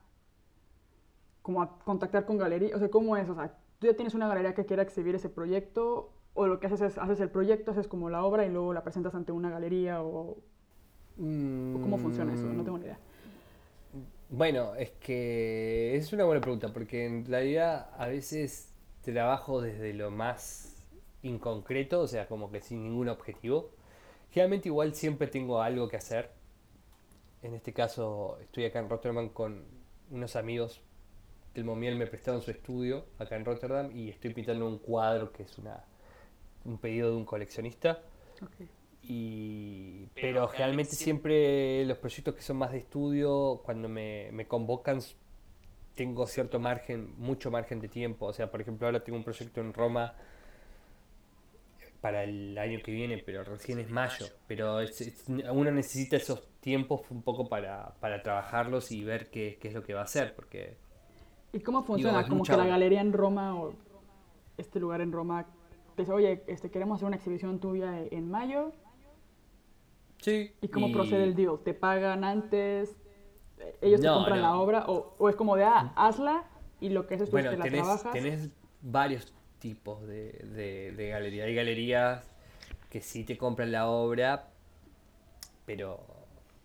[1.41, 2.75] como a contactar con galería.
[2.75, 3.29] O sea, ¿cómo es?
[3.29, 6.11] O sea, ¿tú ya tienes una galería que quiera exhibir ese proyecto?
[6.33, 8.83] ¿O lo que haces es, haces el proyecto, haces como la obra y luego la
[8.83, 10.03] presentas ante una galería?
[10.03, 10.37] ¿O, o
[11.17, 12.45] cómo funciona eso?
[12.45, 12.99] No tengo ni idea.
[14.29, 20.11] Bueno, es que es una buena pregunta, porque en realidad a veces trabajo desde lo
[20.11, 20.75] más
[21.23, 23.71] inconcreto, o sea, como que sin ningún objetivo.
[24.31, 26.29] Generalmente igual siempre tengo algo que hacer.
[27.41, 29.63] En este caso estoy acá en Rotterdam con
[30.11, 30.81] unos amigos
[31.57, 35.43] del Momiel me prestaron su estudio acá en Rotterdam y estoy pintando un cuadro que
[35.43, 35.83] es una,
[36.65, 38.01] un pedido de un coleccionista.
[39.03, 44.29] Y, Pero pero generalmente realmente siempre los proyectos que son más de estudio, cuando me,
[44.33, 44.99] me convocan,
[45.95, 48.25] tengo cierto margen, mucho margen de tiempo.
[48.27, 50.13] O sea, por ejemplo, ahora tengo un proyecto en Roma
[52.01, 54.27] para el año que viene, pero recién es mayo.
[54.47, 59.57] Pero es- es- uno necesita esos tiempos un poco para, para trabajarlos y ver qué,
[59.61, 60.77] qué es lo que va a hacer, porque
[61.53, 62.27] ¿Y cómo funciona?
[62.27, 63.73] como que la galería en Roma o
[64.57, 65.45] este lugar en Roma
[65.95, 68.71] te dice, oye, este, queremos hacer una exhibición tuya en mayo.
[70.19, 70.53] Sí.
[70.61, 71.59] ¿Y cómo procede el deal?
[71.63, 72.95] ¿Te pagan antes?
[73.81, 74.85] ¿Ellos te compran la obra?
[74.87, 76.45] O, es como de, ah, hazla
[76.79, 78.11] y lo que es bueno, que la trabajas?
[78.11, 78.49] tenés
[78.81, 81.45] varios tipos de, de, galería.
[81.45, 82.29] Hay galerías
[82.89, 84.49] que sí te compran la obra,
[85.65, 86.05] pero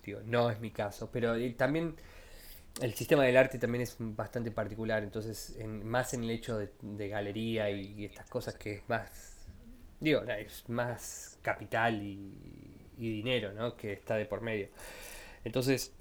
[0.05, 1.11] digo, no es mi caso.
[1.11, 1.97] Pero también
[2.81, 7.71] el sistema del arte también es bastante particular, entonces más en el hecho de, galería
[7.71, 9.47] y, estas cosas que es más,
[10.01, 12.39] digo, es más capital y,
[12.97, 13.77] dinero, ¿no?
[13.77, 14.69] Que está de por medio.
[15.45, 15.93] Entonces,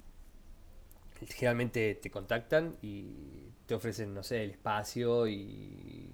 [1.26, 6.10] generalmente te contactan y te ofrecen, no sé, el espacio y...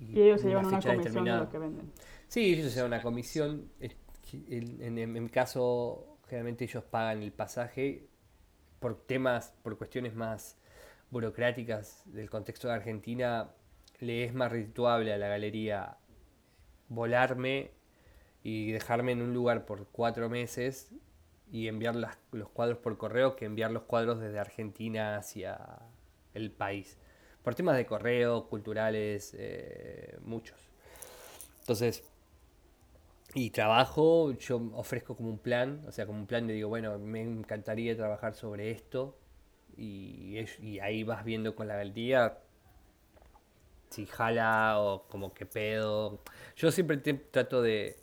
[0.00, 1.92] Y, ellos se llevan una comisión de lo que venden.
[2.26, 3.70] Sí, ellos se llevan una comisión.
[4.48, 8.07] En, en mi caso, generalmente ellos pagan el pasaje
[8.80, 10.56] por temas, por cuestiones más
[11.10, 13.50] burocráticas del contexto de Argentina,
[14.00, 15.96] le es más rituable a la galería
[16.88, 17.72] volarme
[18.42, 20.90] y dejarme en un lugar por cuatro meses
[21.50, 25.58] y enviar los cuadros por correo que enviar los cuadros desde Argentina hacia
[26.34, 26.98] el país.
[27.42, 30.70] Por temas de correo, culturales, eh, muchos.
[31.60, 32.04] Entonces,
[33.38, 36.98] y trabajo, yo ofrezco como un plan, o sea, como un plan de digo, bueno,
[36.98, 39.16] me encantaría trabajar sobre esto
[39.76, 40.36] y,
[40.82, 42.38] ahí vas viendo con la galería
[43.90, 46.20] si jala o como que pedo.
[46.56, 47.96] Yo siempre trato de,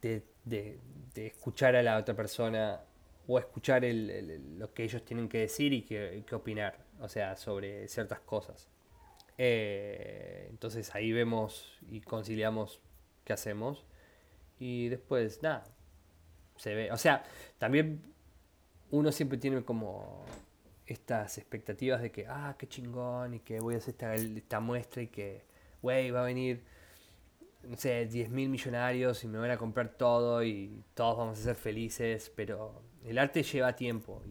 [0.00, 0.78] de, de,
[1.26, 2.80] escuchar a la otra persona
[3.26, 7.88] o escuchar el, lo que ellos tienen que decir y que, opinar, o sea, sobre
[7.88, 8.68] ciertas cosas.
[9.36, 12.80] Eh, entonces ahí vemos y conciliamos
[13.30, 13.84] qué hacemos.
[14.58, 15.64] Y después, nada,
[16.56, 16.90] se ve.
[16.90, 17.22] O sea,
[17.58, 18.02] también
[18.90, 20.24] uno siempre tiene como
[20.84, 23.94] estas expectativas de que, ah, qué chingón, y que voy a hacer
[24.36, 25.44] esta, muestra y que,
[25.80, 26.64] güey, va a venir,
[27.62, 31.54] no sé, 10.000 millonarios y me van a comprar todo y todos vamos a ser
[31.54, 34.22] felices, pero el arte lleva tiempo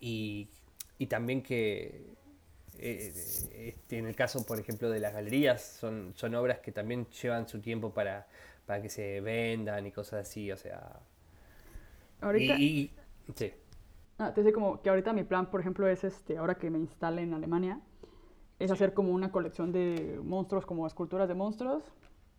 [0.00, 0.48] y,
[0.98, 2.16] y también que
[2.78, 3.12] eh,
[3.68, 7.48] este, en el caso, por ejemplo, de las galerías, son, son obras que también llevan
[7.48, 8.26] su tiempo para,
[8.66, 11.00] para que se vendan y cosas así, o sea...
[12.20, 12.56] Ahorita...
[12.56, 12.92] sí.
[14.18, 17.22] Ah, te como que ahorita mi plan, por ejemplo, es este, ahora que me instale
[17.22, 17.80] en Alemania,
[18.58, 21.84] es hacer como una colección de monstruos, como esculturas de monstruos,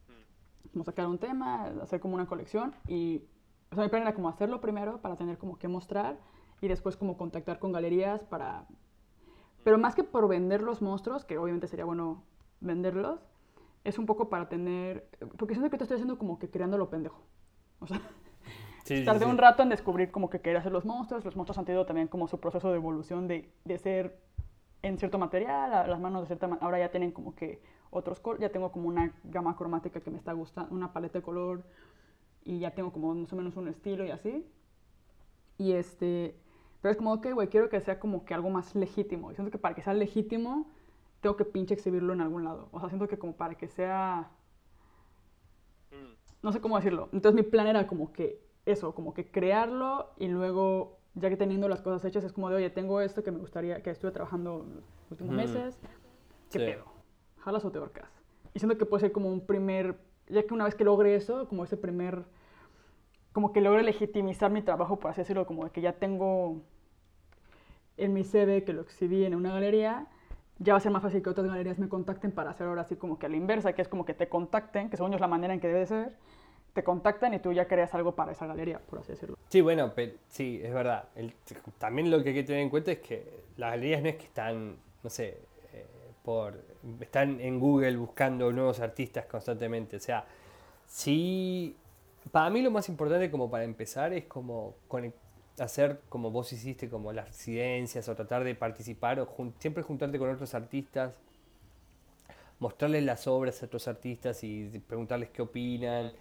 [0.08, 0.70] mm.
[0.74, 3.24] como sacar un tema, hacer como una colección y,
[3.72, 6.18] o sea, mi plan era como hacerlo primero para tener como que mostrar
[6.62, 8.66] y después como contactar con galerías para
[9.64, 12.24] pero más que por vender los monstruos, que obviamente sería bueno
[12.62, 13.20] venderlos,
[13.84, 15.10] es un poco para tener...
[15.38, 17.22] Porque siento que te estoy haciendo como que creando lo pendejo.
[17.80, 18.01] O sea,
[19.05, 21.26] tardé un rato en descubrir como que quería hacer los monstruos.
[21.26, 24.20] Los monstruos han tenido también como su proceso de evolución de, de ser
[24.82, 26.66] en cierto material, las manos de cierta manera.
[26.66, 28.41] Ahora ya tienen como que otros colores.
[28.41, 31.64] Ya tengo como una gama cromática que me está gustando, una paleta de color.
[32.43, 34.45] Y ya tengo como más o menos un estilo y así.
[35.57, 36.36] Y este...
[36.82, 39.32] Pero es como, ok, güey, quiero que sea como que algo más legítimo.
[39.32, 40.68] Y siento que para que sea legítimo,
[41.22, 42.70] tengo que pinche exhibirlo en algún lado.
[42.72, 44.32] O sea, siento que como para que sea...
[45.92, 46.14] Mm.
[46.42, 47.10] No sé cómo decirlo.
[47.12, 51.68] Entonces mi plan era como que eso, como que crearlo y luego, ya que teniendo
[51.68, 54.66] las cosas hechas, es como de, oye, tengo esto que me gustaría, que estuve trabajando
[55.02, 55.80] los últimos meses.
[56.50, 56.86] ¿Qué pedo?
[57.40, 58.10] ¿Jalas o te orcas?
[58.54, 61.48] Y siento que puede ser como un primer, ya que una vez que logre eso,
[61.48, 62.26] como ese primer
[63.40, 66.62] como que logre legitimizar mi trabajo, por así decirlo, como de que ya tengo
[67.96, 70.08] en mi CV que lo exhibí en una galería,
[70.58, 72.98] ya va a ser más fácil que otras galerías me contacten para hacer ahora así
[72.98, 75.22] como que a la inversa, que es como que te contacten, que según yo es
[75.22, 76.18] la manera en que debe ser,
[76.74, 79.38] te contactan y tú ya creas algo para esa galería, por así decirlo.
[79.48, 79.90] Sí, bueno,
[80.28, 81.08] sí, es verdad.
[81.78, 84.26] también lo que hay que tener en cuenta es que las galerías no es que
[84.26, 85.38] están, no sé,
[85.72, 85.86] eh,
[86.26, 86.60] por,
[87.00, 89.96] están en Google buscando nuevos artistas constantemente.
[89.96, 90.26] O sea,
[90.86, 91.78] sí
[92.32, 94.76] para mí lo más importante como para empezar es como
[95.60, 99.28] hacer como vos hiciste, como las residencias o tratar de participar o
[99.60, 101.14] siempre juntarte con otros artistas,
[102.60, 106.12] mostrarles las obras a otros artistas y preguntarles qué opinan.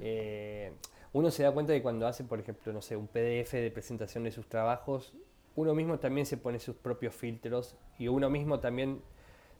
[0.00, 0.72] Eh,
[1.12, 4.24] uno se da cuenta de cuando hace, por ejemplo, no sé, un PDF de presentación
[4.24, 5.12] de sus trabajos,
[5.54, 9.02] uno mismo también se pone sus propios filtros y uno mismo también,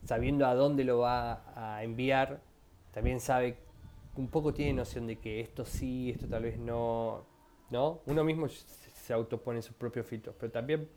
[0.05, 2.41] sabiendo a dónde lo va a enviar,
[2.91, 3.57] también sabe
[4.15, 7.25] un poco tiene noción de que esto sí, esto tal vez no,
[7.69, 8.01] ¿no?
[8.05, 10.87] Uno mismo se autopone sus propios filtros, pero también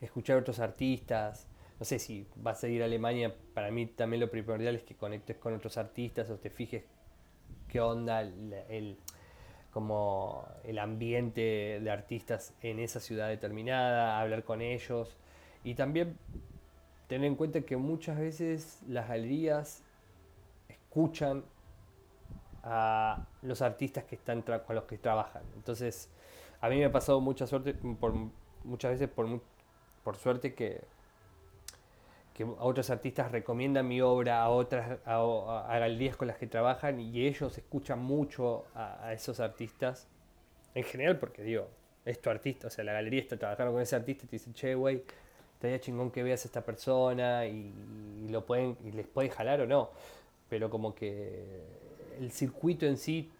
[0.00, 1.46] escuchar a otros artistas,
[1.78, 4.94] no sé si vas a ir a Alemania, para mí también lo primordial es que
[4.94, 6.84] conectes con otros artistas o te fijes
[7.68, 8.98] qué onda el,
[9.72, 15.16] como el ambiente de artistas en esa ciudad determinada, hablar con ellos
[15.64, 16.16] y también
[17.06, 19.82] tener en cuenta que muchas veces las galerías
[20.68, 21.44] escuchan
[22.62, 25.42] a los artistas que están con los que trabajan.
[25.56, 26.10] Entonces,
[26.60, 28.14] a mí me ha pasado mucha suerte, por,
[28.64, 29.40] muchas veces por,
[30.04, 30.82] por suerte que,
[32.34, 37.26] que otros artistas recomiendan mi obra a otras a, galerías con las que trabajan y
[37.26, 40.08] ellos escuchan mucho a, esos artistas
[40.74, 41.68] en general porque digo
[42.04, 44.54] es tu artista o sea la galería está trabajando con ese artista y te dicen
[44.54, 45.02] che güey
[45.54, 47.74] estaría chingón que veas a esta persona y,
[48.30, 49.90] lo pueden les puede jalar o no
[50.48, 51.79] pero como que
[52.20, 53.30] el circuito en sí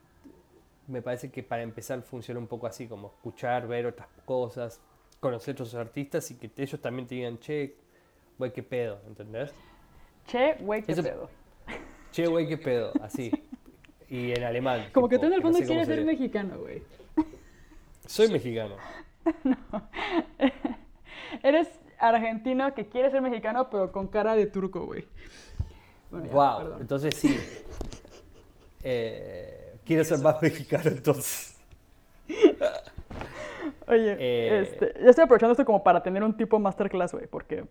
[0.89, 4.81] me parece que para empezar funciona un poco así como escuchar ver otras cosas
[5.21, 7.77] conocer otros artistas y que ellos también te digan che
[8.41, 9.53] güey, qué pedo, ¿entendés?
[10.27, 11.29] Che, güey, qué pedo.
[12.11, 13.31] Che, güey, qué pedo, así.
[14.09, 14.89] Y en alemán.
[14.95, 16.83] Como que tú en el fondo quieres ser mexicano, güey.
[18.07, 18.77] Soy mexicano.
[19.45, 19.57] no.
[21.43, 21.69] Eres
[21.99, 25.05] argentino que quiere ser mexicano, pero con cara de turco, güey.
[26.11, 27.39] wow, entonces sí.
[28.83, 31.59] Eh, quiero ser más mexicano, entonces.
[33.87, 37.65] Oye, eh, este, ya estoy aprovechando esto como para tener un tipo masterclass, güey, porque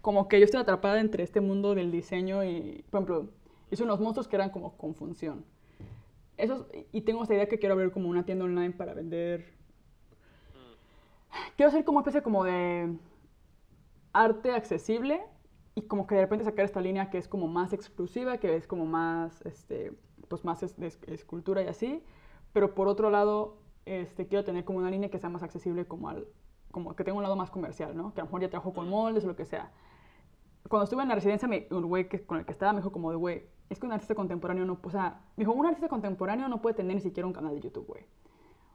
[0.00, 3.28] como que yo estoy atrapada entre este mundo del diseño y, por ejemplo,
[3.70, 5.44] hice unos monstruos que eran como con función.
[6.36, 9.52] Esos, y tengo esta idea que quiero abrir como una tienda online para vender.
[11.56, 12.96] Quiero hacer como una especie como de
[14.12, 15.20] arte accesible
[15.74, 18.66] y como que de repente sacar esta línea que es como más exclusiva, que es
[18.66, 19.92] como más, este,
[20.28, 22.02] pues más de escultura y así.
[22.52, 26.08] Pero por otro lado, este, quiero tener como una línea que sea más accesible como
[26.08, 26.26] al,
[26.70, 28.14] como que tenga un lado más comercial, ¿no?
[28.14, 29.70] Que a lo mejor ya trabajo con moldes o lo que sea
[30.68, 32.92] cuando estuve en la residencia, me, un güey que, con el que estaba me dijo
[32.92, 35.88] como de, güey, es que un artista contemporáneo no, o sea, me dijo, un artista
[35.88, 38.06] contemporáneo no puede tener ni siquiera un canal de YouTube, güey.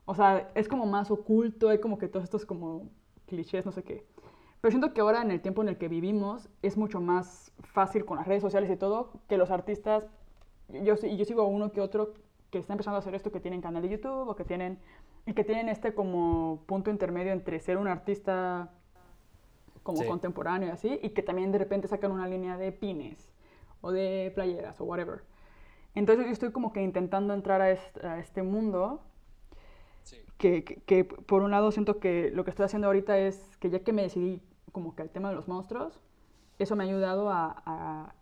[0.06, 2.90] O sea, es como más oculto, hay como que todos estos como
[3.26, 4.06] clichés, no sé qué.
[4.60, 8.06] Pero siento que ahora en el tiempo en el que vivimos es mucho más fácil
[8.06, 10.08] con las redes sociales y todo que los artistas,
[10.70, 12.14] yo, yo sigo a uno que otro
[12.50, 14.78] que está empezando a hacer esto, que tienen canal de YouTube o que tienen,
[15.26, 18.70] y que tienen este como punto intermedio entre ser un artista
[19.82, 23.34] como contemporáneo y así, y que también de repente sacan una línea de pines
[23.82, 25.24] o de playeras o whatever.
[25.96, 27.72] Entonces yo estoy como que intentando entrar a
[28.20, 29.02] este, mundo
[30.38, 33.80] que, que, por un lado siento que lo que estoy haciendo ahorita es que ya
[33.80, 34.42] que me decidí
[34.72, 36.00] como que el tema de los monstruos,
[36.60, 38.14] eso me ha ayudado a,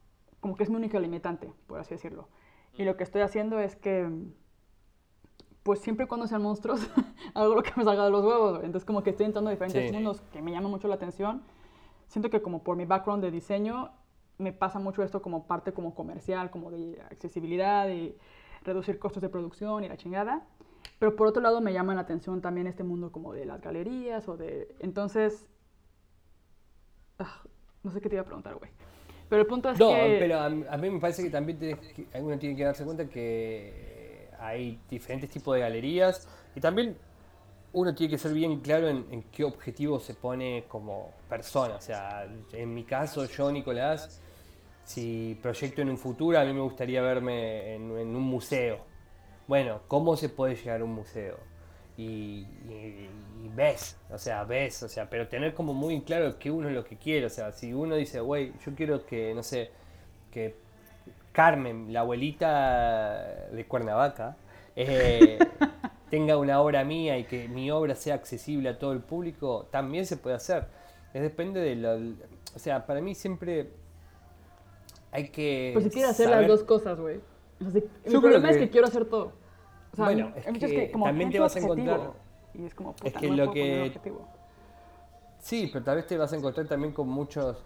[0.42, 2.28] como que es mi única limitante, por así decirlo.
[2.74, 4.10] Y lo que estoy haciendo es que,
[5.64, 6.82] pues siempre y cuando sean monstruos,
[7.34, 8.64] hago lo que me salga de los huevos.
[8.64, 11.44] Entonces como que estoy entrando a diferentes mundos que me llaman mucho la atención
[12.12, 13.90] siento que como por mi background de diseño,
[14.38, 18.18] me pasa mucho esto como parte como comercial, como de accesibilidad y
[18.64, 20.46] reducir costos de producción y la chingada.
[21.00, 24.28] Pero por otro lado me llama la atención también este mundo como de las galerías
[24.28, 24.76] o de...
[24.80, 25.48] Entonces...
[27.18, 27.44] Ah,
[27.84, 28.72] no sé qué te iba a preguntar, güey.
[29.32, 29.96] Pero el punto es no, que...
[29.96, 31.58] No, pero a, mí me parece que también
[32.16, 36.98] uno tiene que darse cuenta que hay diferentes tipos de galerías y también
[37.72, 41.76] uno tiene que ser bien claro en, qué objetivo se pone como persona.
[41.76, 44.20] O sea, en mi caso, yo, Nicolás,
[44.84, 48.80] si proyecto en un futuro, a mí me gustaría verme en, un museo.
[49.48, 51.38] Bueno, ¿cómo se puede llegar a un museo?
[52.02, 52.48] Y,
[53.56, 56.84] ves, o sea, ves, o sea, pero tener como muy claro que uno es lo
[56.84, 57.26] que quiere.
[57.28, 59.70] O sea, si uno dice, güey, yo quiero que, no sé,
[60.32, 60.56] que
[61.32, 64.36] Carmen, la abuelita de Cuernavaca,
[64.76, 65.38] eh,
[66.10, 70.06] tenga una obra mía y que mi obra sea accesible a todo el público, también
[70.06, 70.66] se puede hacer.
[71.14, 72.16] Es depende de lo...
[72.56, 73.70] O sea, para mí siempre
[75.12, 75.72] hay que...
[75.74, 77.20] Pues si quieres hacer las dos cosas, güey.
[78.06, 79.34] el problema es que quiero hacer todo.
[79.92, 82.14] O sea, bueno, es que, también te vas a encontrar...
[82.54, 83.94] Y es como, es que lo que...
[85.40, 87.58] Sí, pero tal vez te vas a encontrar también con muchas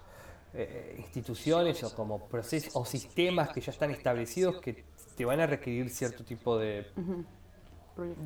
[0.53, 4.85] eh, instituciones o como procesos o sistemas que ya están establecidos que
[5.17, 6.87] te van a requerir cierto tipo de,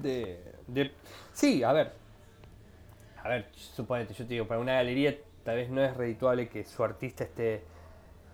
[0.01, 0.91] de,
[1.33, 1.93] Sí, a ver.
[3.23, 6.63] A ver, suponete, yo te digo, para una galería tal vez no es redituable que
[6.63, 7.63] su artista esté...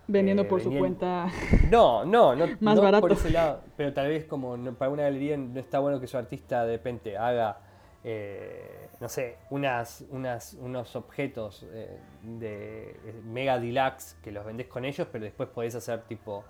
[0.07, 1.27] Vendiendo eh, por su cuenta.
[1.71, 3.01] No, no, no, Más barato.
[3.01, 3.61] por ese lado.
[3.75, 7.17] Pero tal vez como para una galería no está bueno que su artista de repente
[7.17, 7.59] haga,
[8.03, 12.95] eh, no sé, unas, unas, unos objetos eh, de
[13.25, 16.43] mega deluxe que los vendés con ellos, pero después podés hacer tipo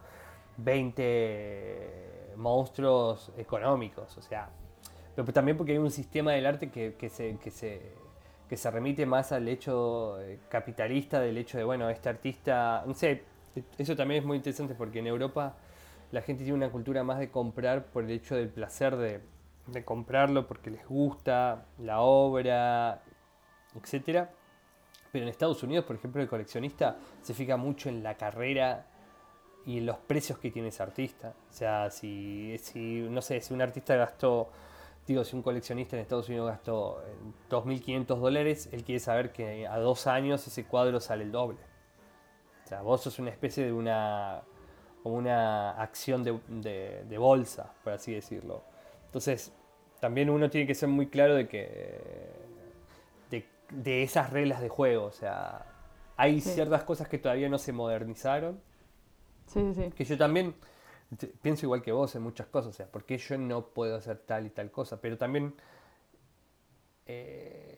[0.57, 4.17] 20 monstruos económicos.
[4.17, 4.49] O sea,
[5.15, 7.93] pero también porque hay un sistema del arte que, se, que, se,
[8.49, 10.17] que se remite más al hecho
[10.49, 13.23] capitalista, del hecho de, bueno, este artista, no sé,
[13.77, 15.55] eso también es muy interesante porque en Europa
[16.11, 19.21] la gente tiene una cultura más de comprar por el hecho del placer de,
[19.83, 23.01] comprarlo porque les gusta la obra,
[23.75, 24.27] etc.
[25.11, 28.85] Pero en Estados Unidos, por ejemplo, el coleccionista se fija mucho en la carrera
[29.65, 31.33] y los precios que tiene ese artista.
[31.49, 34.49] O sea, si, si no sé, si un artista gastó,
[35.07, 37.03] digo, si un coleccionista en Estados Unidos gastó
[37.49, 41.57] 2.500 dólares, él quiere saber que a dos años ese cuadro sale el doble.
[42.65, 44.41] O sea, vos sos una especie de una,
[45.03, 48.63] una acción de, de bolsa, por así decirlo.
[49.05, 49.53] Entonces,
[49.99, 52.35] también uno tiene que ser muy claro de que
[53.69, 55.05] de, esas reglas de juego.
[55.05, 55.65] O sea,
[56.17, 58.59] hay ciertas cosas que todavía no se modernizaron.
[59.47, 59.91] Sí, sí, sí.
[59.91, 60.55] Que yo también
[61.41, 62.69] pienso igual que vos en muchas cosas.
[62.69, 64.99] O sea, porque yo no puedo hacer tal y tal cosa.
[65.01, 65.53] Pero también
[67.05, 67.74] eh,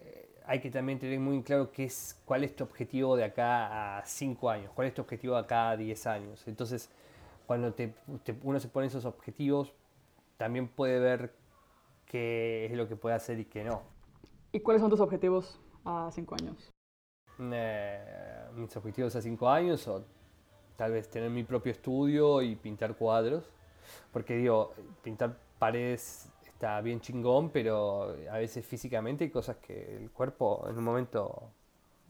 [0.47, 4.05] hay que también tener muy claro qué es, cuál es tu objetivo de acá a
[4.05, 6.47] 5 años, cuál es tu objetivo de acá a 10 años.
[6.47, 6.89] Entonces,
[7.45, 7.73] cuando
[8.43, 9.73] uno se pone esos objetivos,
[10.37, 11.33] también puede ver
[12.05, 13.81] qué es lo que puede hacer y qué no.
[14.53, 16.71] ¿Y cuáles son tus objetivos a cinco años?
[17.39, 20.05] Eh, mis objetivos a cinco años o
[20.77, 23.51] tal vez tener mi propio estudio y pintar cuadros.
[24.13, 24.73] Porque digo,
[25.03, 30.75] pintar paredes está bien chingón, pero a veces físicamente hay cosas que el cuerpo en
[30.75, 31.51] un momento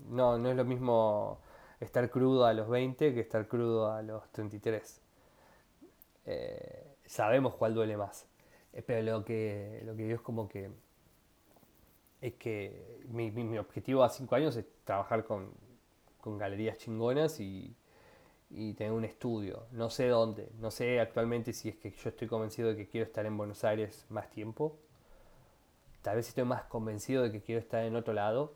[0.10, 1.40] no, no es lo mismo
[1.82, 5.02] estar crudo a los 20 que estar crudo a los 33.
[6.28, 8.26] Eh, sabemos cuál duele más.
[8.72, 10.72] Eh, pero lo que, lo que digo es como que
[12.22, 15.52] es que mi, mi, objetivo a cinco años es trabajar con,
[16.22, 17.76] con galerías chingonas y,
[18.50, 19.66] y, tener un estudio.
[19.72, 23.06] No sé dónde, no sé actualmente si es que yo estoy convencido de que quiero
[23.06, 24.78] estar en Buenos Aires más tiempo.
[26.02, 28.56] Tal vez estoy más convencido de que quiero estar en otro lado.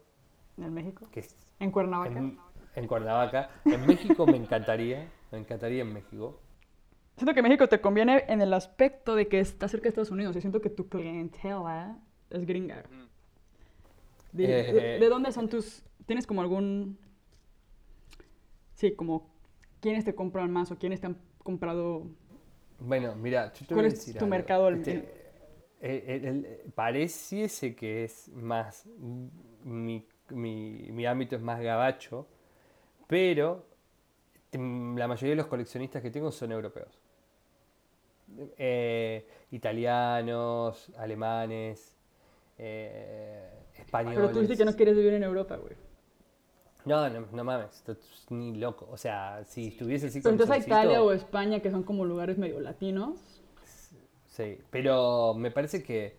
[0.57, 1.07] ¿En México?
[1.11, 1.25] Que
[1.59, 2.17] ¿En Cuernavaca?
[2.17, 2.37] En,
[2.75, 3.49] en Cuernavaca.
[3.65, 6.39] En México me encantaría, me encantaría en México.
[7.17, 10.35] Siento que México te conviene en el aspecto de que está cerca de Estados Unidos.
[10.35, 12.83] Y siento que tu clientela es gringa.
[14.37, 15.83] Eh, de, dónde son tus...?
[16.05, 16.97] ¿Tienes como algún...?
[18.73, 19.30] Sí, como...
[19.81, 22.07] ¿Quiénes te compran más o quiénes te han comprado...?
[22.79, 24.69] Bueno, mira, yo te ¿Cuál es tu mercado?
[24.69, 28.87] Este, pareciese que es más...
[29.63, 32.27] Mi, mi, ámbito es más gabacho,
[33.07, 33.65] pero
[34.53, 36.99] la mayoría de los coleccionistas que tengo son europeos.
[38.57, 41.97] Eh, italianos, alemanes,
[42.57, 43.49] eh,
[43.91, 45.73] pero tú dices que no quieres vivir en Europa, güey.
[46.85, 47.83] No, no, no mames,
[48.29, 48.87] ni loco.
[48.91, 52.37] O sea, si estuviese así Pero entonces a Italia o España, que son como lugares
[52.37, 53.19] medio latinos.
[54.27, 56.15] Sí, pero me parece que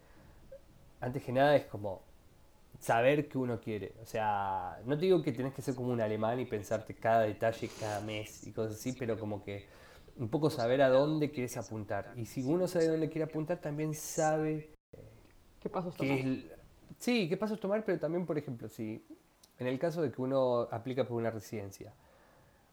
[1.00, 2.02] antes que nada es como
[2.78, 3.94] saber qué uno quiere.
[4.02, 7.22] O sea, no te digo que tenés que ser como un alemán y pensarte cada
[7.22, 9.66] detalle cada mes y cosas así, pero como que
[10.16, 12.12] un poco saber a dónde quieres apuntar.
[12.16, 14.74] Y si uno sabe dónde quiere apuntar, también sabe
[15.60, 16.18] qué pasos tomar.
[16.98, 19.04] Sí, qué pasos tomar, pero también, por ejemplo, si
[19.62, 21.92] en el caso de que uno aplica por una residencia,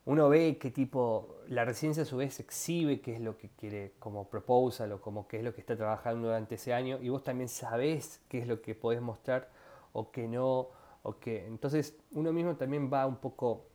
[0.05, 3.93] uno ve qué tipo, la residencia a su vez exhibe qué es lo que quiere
[3.99, 7.23] como proposal o como qué es lo que está trabajando durante ese año y vos
[7.23, 9.49] también sabés qué es lo que podés mostrar
[9.93, 10.69] o qué no,
[11.03, 11.45] o qué.
[11.45, 13.65] Entonces uno mismo también va un poco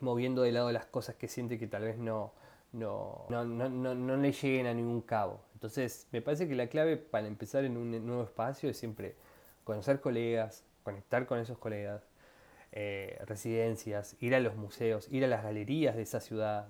[0.00, 2.32] moviendo de lado las cosas que siente que tal vez no,
[2.72, 5.40] no, no, no, no, no le lleguen a ningún cabo.
[5.54, 9.16] Entonces me parece que la clave para empezar en un nuevo espacio es siempre
[9.64, 12.07] conocer colegas, conectar con esos colegas,
[12.72, 16.68] eh, residencias, ir a los museos, ir a las galerías de esa ciudad,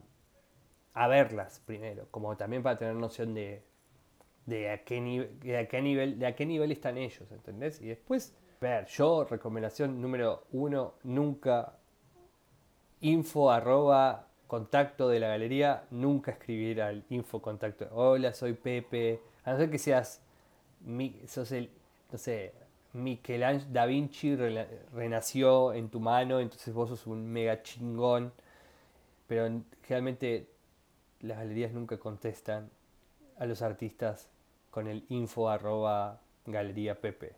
[0.95, 3.63] a verlas primero, como también para tener noción de,
[4.47, 5.01] de, a, qué
[5.43, 7.81] de, qué nivel, de a qué nivel están ellos, ¿entendés?
[7.81, 11.75] Y después, ver, yo, recomendación número uno, nunca
[13.01, 19.53] info arroba contacto de la galería, nunca escribir al info contacto, hola, soy Pepe, a
[19.53, 20.23] no ser que seas,
[21.27, 21.71] sos el,
[22.11, 22.55] no sé,
[22.93, 24.37] Michelangelo da Vinci
[24.95, 28.33] renació en tu mano, entonces vos sos un mega chingón.
[29.27, 30.49] Pero generalmente
[31.21, 32.71] las galerías nunca contestan
[33.39, 34.29] a los artistas
[34.71, 37.35] con el info arroba galería Pepe.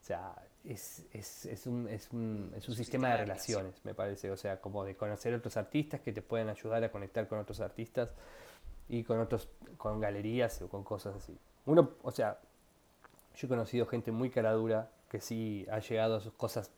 [0.00, 1.06] O sea, es,
[1.66, 4.30] un, es, un, es un sistema de relaciones, me parece.
[4.30, 7.60] O sea, como de conocer otros artistas que te pueden ayudar a conectar con otros
[7.60, 8.10] artistas
[8.88, 11.36] y con otros, con galerías o con cosas así.
[11.66, 12.38] Uno, o sea,
[13.38, 16.72] yo he conocido gente muy cara dura que sí ha llegado a sus cosas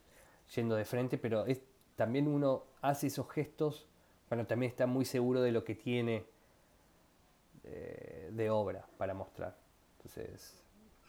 [0.55, 1.63] yendo de frente, pero es,
[1.97, 3.89] también uno hace esos gestos
[4.29, 6.27] cuando también está muy seguro de lo que tiene
[7.65, 9.57] eh, de obra para mostrar.
[9.97, 10.63] Entonces,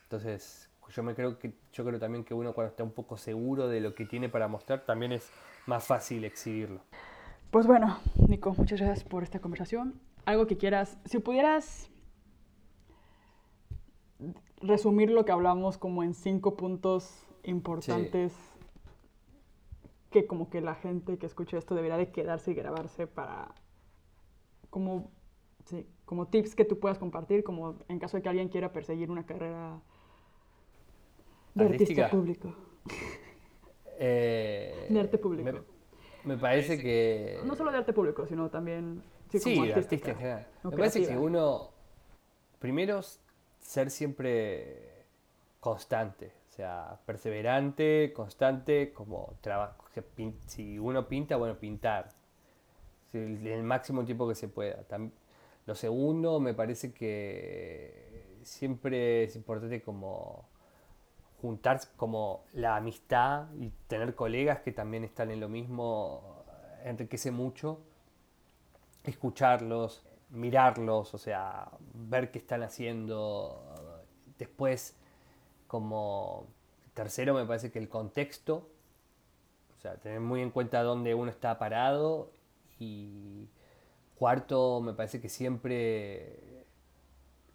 [0.03, 3.67] entonces yo me creo que yo creo también que uno cuando está un poco seguro
[3.67, 5.29] de lo que tiene para mostrar también es
[5.65, 6.81] más fácil exhibirlo.
[7.51, 9.99] Pues bueno, Nico, muchas gracias por esta conversación.
[10.23, 11.89] Algo que quieras, si pudieras
[14.61, 18.33] resumir lo que hablamos como en cinco puntos importantes
[20.11, 23.55] que como que la gente que escucha esto debería de quedarse y grabarse para
[24.69, 25.11] como,
[25.65, 29.09] sí, como tips que tú puedas compartir, como en caso de que alguien quiera perseguir
[29.09, 29.79] una carrera
[31.55, 32.05] de ¿Artística?
[32.05, 32.55] artista público.
[34.03, 35.63] Eh, De arte público.
[36.23, 37.39] Me, me parece que...
[37.45, 40.47] No solo de arte público, sino también sí, como artista en general.
[40.63, 41.69] Me parece que uno,
[42.57, 43.01] primero,
[43.61, 45.05] ser siempre
[45.59, 49.85] constante, o sea, perseverante, constante, como trabajo.
[50.47, 52.09] Si uno pinta, bueno, pintar.
[53.13, 54.85] El el máximo tiempo que se pueda.
[55.65, 60.49] Lo segundo, me parece que siempre es importante como
[61.41, 66.43] juntar como la amistad y tener colegas que también están en lo mismo
[66.83, 67.79] enriquece mucho
[69.03, 73.63] escucharlos, mirarlos, o sea, ver qué están haciendo.
[74.37, 74.97] Después,
[75.67, 76.47] como
[76.93, 78.69] tercero, me parece que el contexto,
[79.77, 82.31] o sea, tener muy en cuenta dónde uno está parado.
[82.79, 83.47] Y
[84.15, 86.65] cuarto, me parece que siempre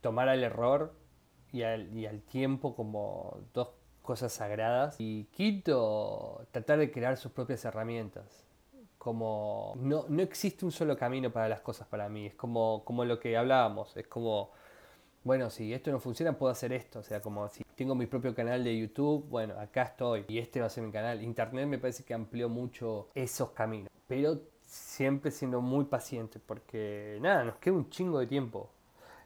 [0.01, 0.95] tomar al error
[1.53, 3.70] y al, y al tiempo como dos
[4.03, 4.97] cosas sagradas.
[5.01, 8.45] Y quinto, tratar de crear sus propias herramientas
[9.07, 13.04] como no, no existe un solo camino para las cosas para mí, es como, como
[13.04, 14.50] lo que hablábamos, es como,
[15.22, 18.34] bueno, si esto no funciona puedo hacer esto, o sea, como si tengo mi propio
[18.34, 21.22] canal de YouTube, bueno, acá estoy y este va a ser mi canal.
[21.22, 27.44] Internet me parece que amplió mucho esos caminos, pero siempre siendo muy paciente, porque nada,
[27.44, 28.70] nos queda un chingo de tiempo.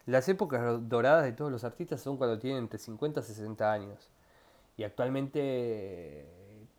[0.05, 0.61] Las épocas
[0.91, 4.11] doradas de todos los artistas son cuando tienen entre 50 y 60 años.
[4.77, 6.27] Y actualmente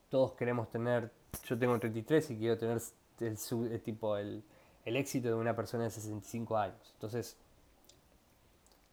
[0.10, 1.12] todos queremos tener,
[1.46, 2.82] yo tengo 33 y quiero tener
[3.20, 3.38] el,
[3.72, 4.44] el tipo el,
[4.86, 6.92] el éxito de una persona de 65 años.
[6.94, 7.38] Entonces,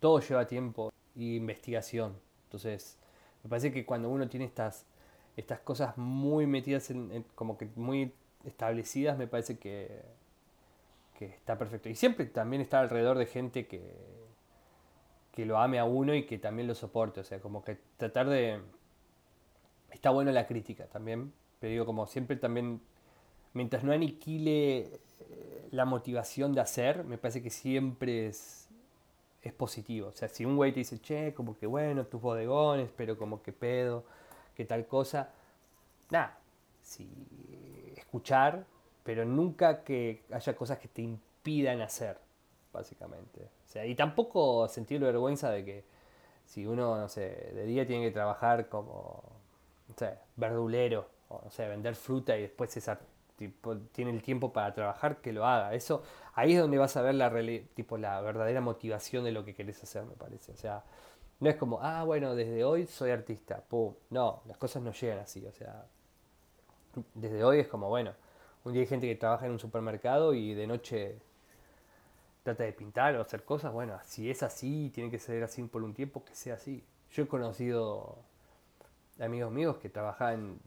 [0.01, 2.17] todo lleva tiempo y investigación.
[2.45, 2.97] Entonces,
[3.43, 4.85] me parece que cuando uno tiene estas,
[5.37, 8.13] estas cosas muy metidas en, como que muy
[8.45, 10.03] establecidas, me parece que,
[11.19, 11.89] que está perfecto.
[11.89, 13.83] Y siempre también estar alrededor de gente que,
[15.33, 17.21] que lo ame a uno y que también lo soporte.
[17.21, 18.61] O sea, como que tratar de...
[19.91, 22.81] Está bueno la crítica también, pero digo, como siempre también,
[23.53, 28.65] mientras no aniquile eh, la motivación de hacer, me parece que siempre es,
[29.57, 30.09] positivo.
[30.09, 33.43] O sea, si un güey te dice, che, como que bueno, tus bodegones, pero como
[33.43, 34.05] que pedo,
[34.55, 35.31] que tal cosa,
[36.11, 36.39] nada,
[36.83, 37.09] si
[37.97, 38.67] escuchar,
[39.05, 42.19] pero nunca que haya cosas que te impidan hacer,
[42.75, 43.41] básicamente.
[43.41, 45.85] O sea, y tampoco sentir vergüenza de que
[46.45, 49.23] si uno, no sé, de día tiene que trabajar como,
[49.89, 52.99] no sé, verdulero, o sé, vender fruta y después esa,
[53.37, 55.75] tipo, tiene el tiempo para trabajar, que lo haga.
[55.75, 56.03] Eso,
[56.35, 57.33] ahí es donde vas a ver la,
[57.75, 60.53] tipo, la verdadera motivación de lo que querés hacer, me parece.
[60.53, 60.85] O sea,
[61.41, 63.95] no es como, ah, bueno, desde hoy soy artista, pum.
[64.11, 65.87] No, las cosas no llegan así, o sea,
[67.15, 68.13] desde hoy es como, bueno,
[68.65, 71.19] un día hay gente que trabaja en un supermercado y de noche
[72.43, 75.83] trata de pintar o hacer cosas, bueno, si es así, tiene que ser así por
[75.83, 76.85] un tiempo, que sea así.
[77.13, 78.19] Yo he conocido
[79.21, 80.59] amigos míos que trabajaban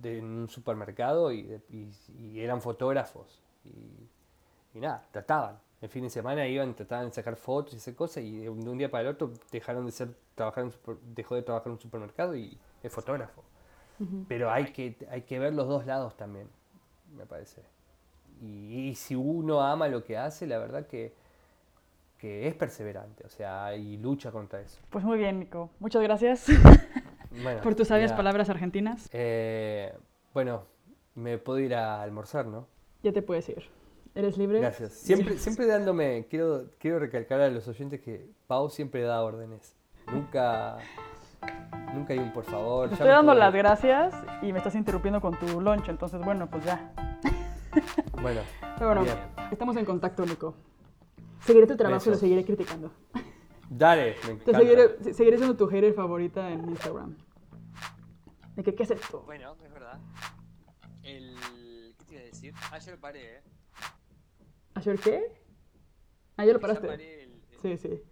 [0.00, 5.58] de- en un supermercado y, de- y- y eran fotógrafos y, y nada, trataban.
[5.82, 8.60] El fin de semana iban, trataban de sacar fotos y hacer cosas y de un,
[8.64, 11.42] de un día para el otro dejaron de ser trabajar en un super- dejó de
[11.42, 13.42] trabajar en un supermercado y es fotógrafo.
[14.28, 16.48] Pero hay que, hay que ver los dos lados también,
[17.16, 17.62] me parece.
[18.42, 21.14] Y, y si uno ama lo que hace, la verdad que,
[22.18, 24.78] que es perseverante, o sea, y lucha contra eso.
[24.90, 25.70] Pues muy bien, Nico.
[25.78, 26.46] Muchas gracias
[27.42, 29.08] Bueno, por tus sabias palabras argentinas.
[29.12, 29.92] Eh,
[30.34, 30.64] bueno,
[31.14, 32.66] me puedo ir a almorzar, ¿no?
[33.02, 33.64] Ya te puedes ir.
[34.14, 34.60] ¿Eres libre?
[34.60, 34.92] Gracias.
[34.94, 39.76] Siempre, siempre dándome, quiero, quiero recalcar a los oyentes que Pau siempre da órdenes.
[40.10, 40.78] Nunca,
[41.94, 42.88] nunca hay un por favor.
[42.88, 46.48] Te estoy dando puedo las gracias y me estás interrumpiendo con tu lunch, entonces bueno,
[46.50, 46.92] pues ya.
[48.22, 48.40] Bueno,
[48.78, 49.16] Pero bueno, Bien.
[49.52, 50.54] estamos en contacto, Nico.
[51.40, 52.90] Seguiré tu trabajo y lo seguiré criticando.
[53.68, 54.58] dale, me Te encanta.
[54.58, 57.14] seguiré, se- seguiré siendo tu hater favorita en Instagram.
[58.56, 59.20] ¿De qué, qué es esto?
[59.22, 59.98] Bueno, es verdad.
[61.02, 61.94] El...
[61.98, 62.54] ¿Qué te iba a decir?
[62.70, 63.42] Ah, ya lo paré, ¿eh?
[64.74, 65.32] ¿Ayer qué?
[66.36, 66.86] Ah, ya lo paraste.
[66.86, 67.30] paré el...
[67.50, 68.02] el- Sí, sí.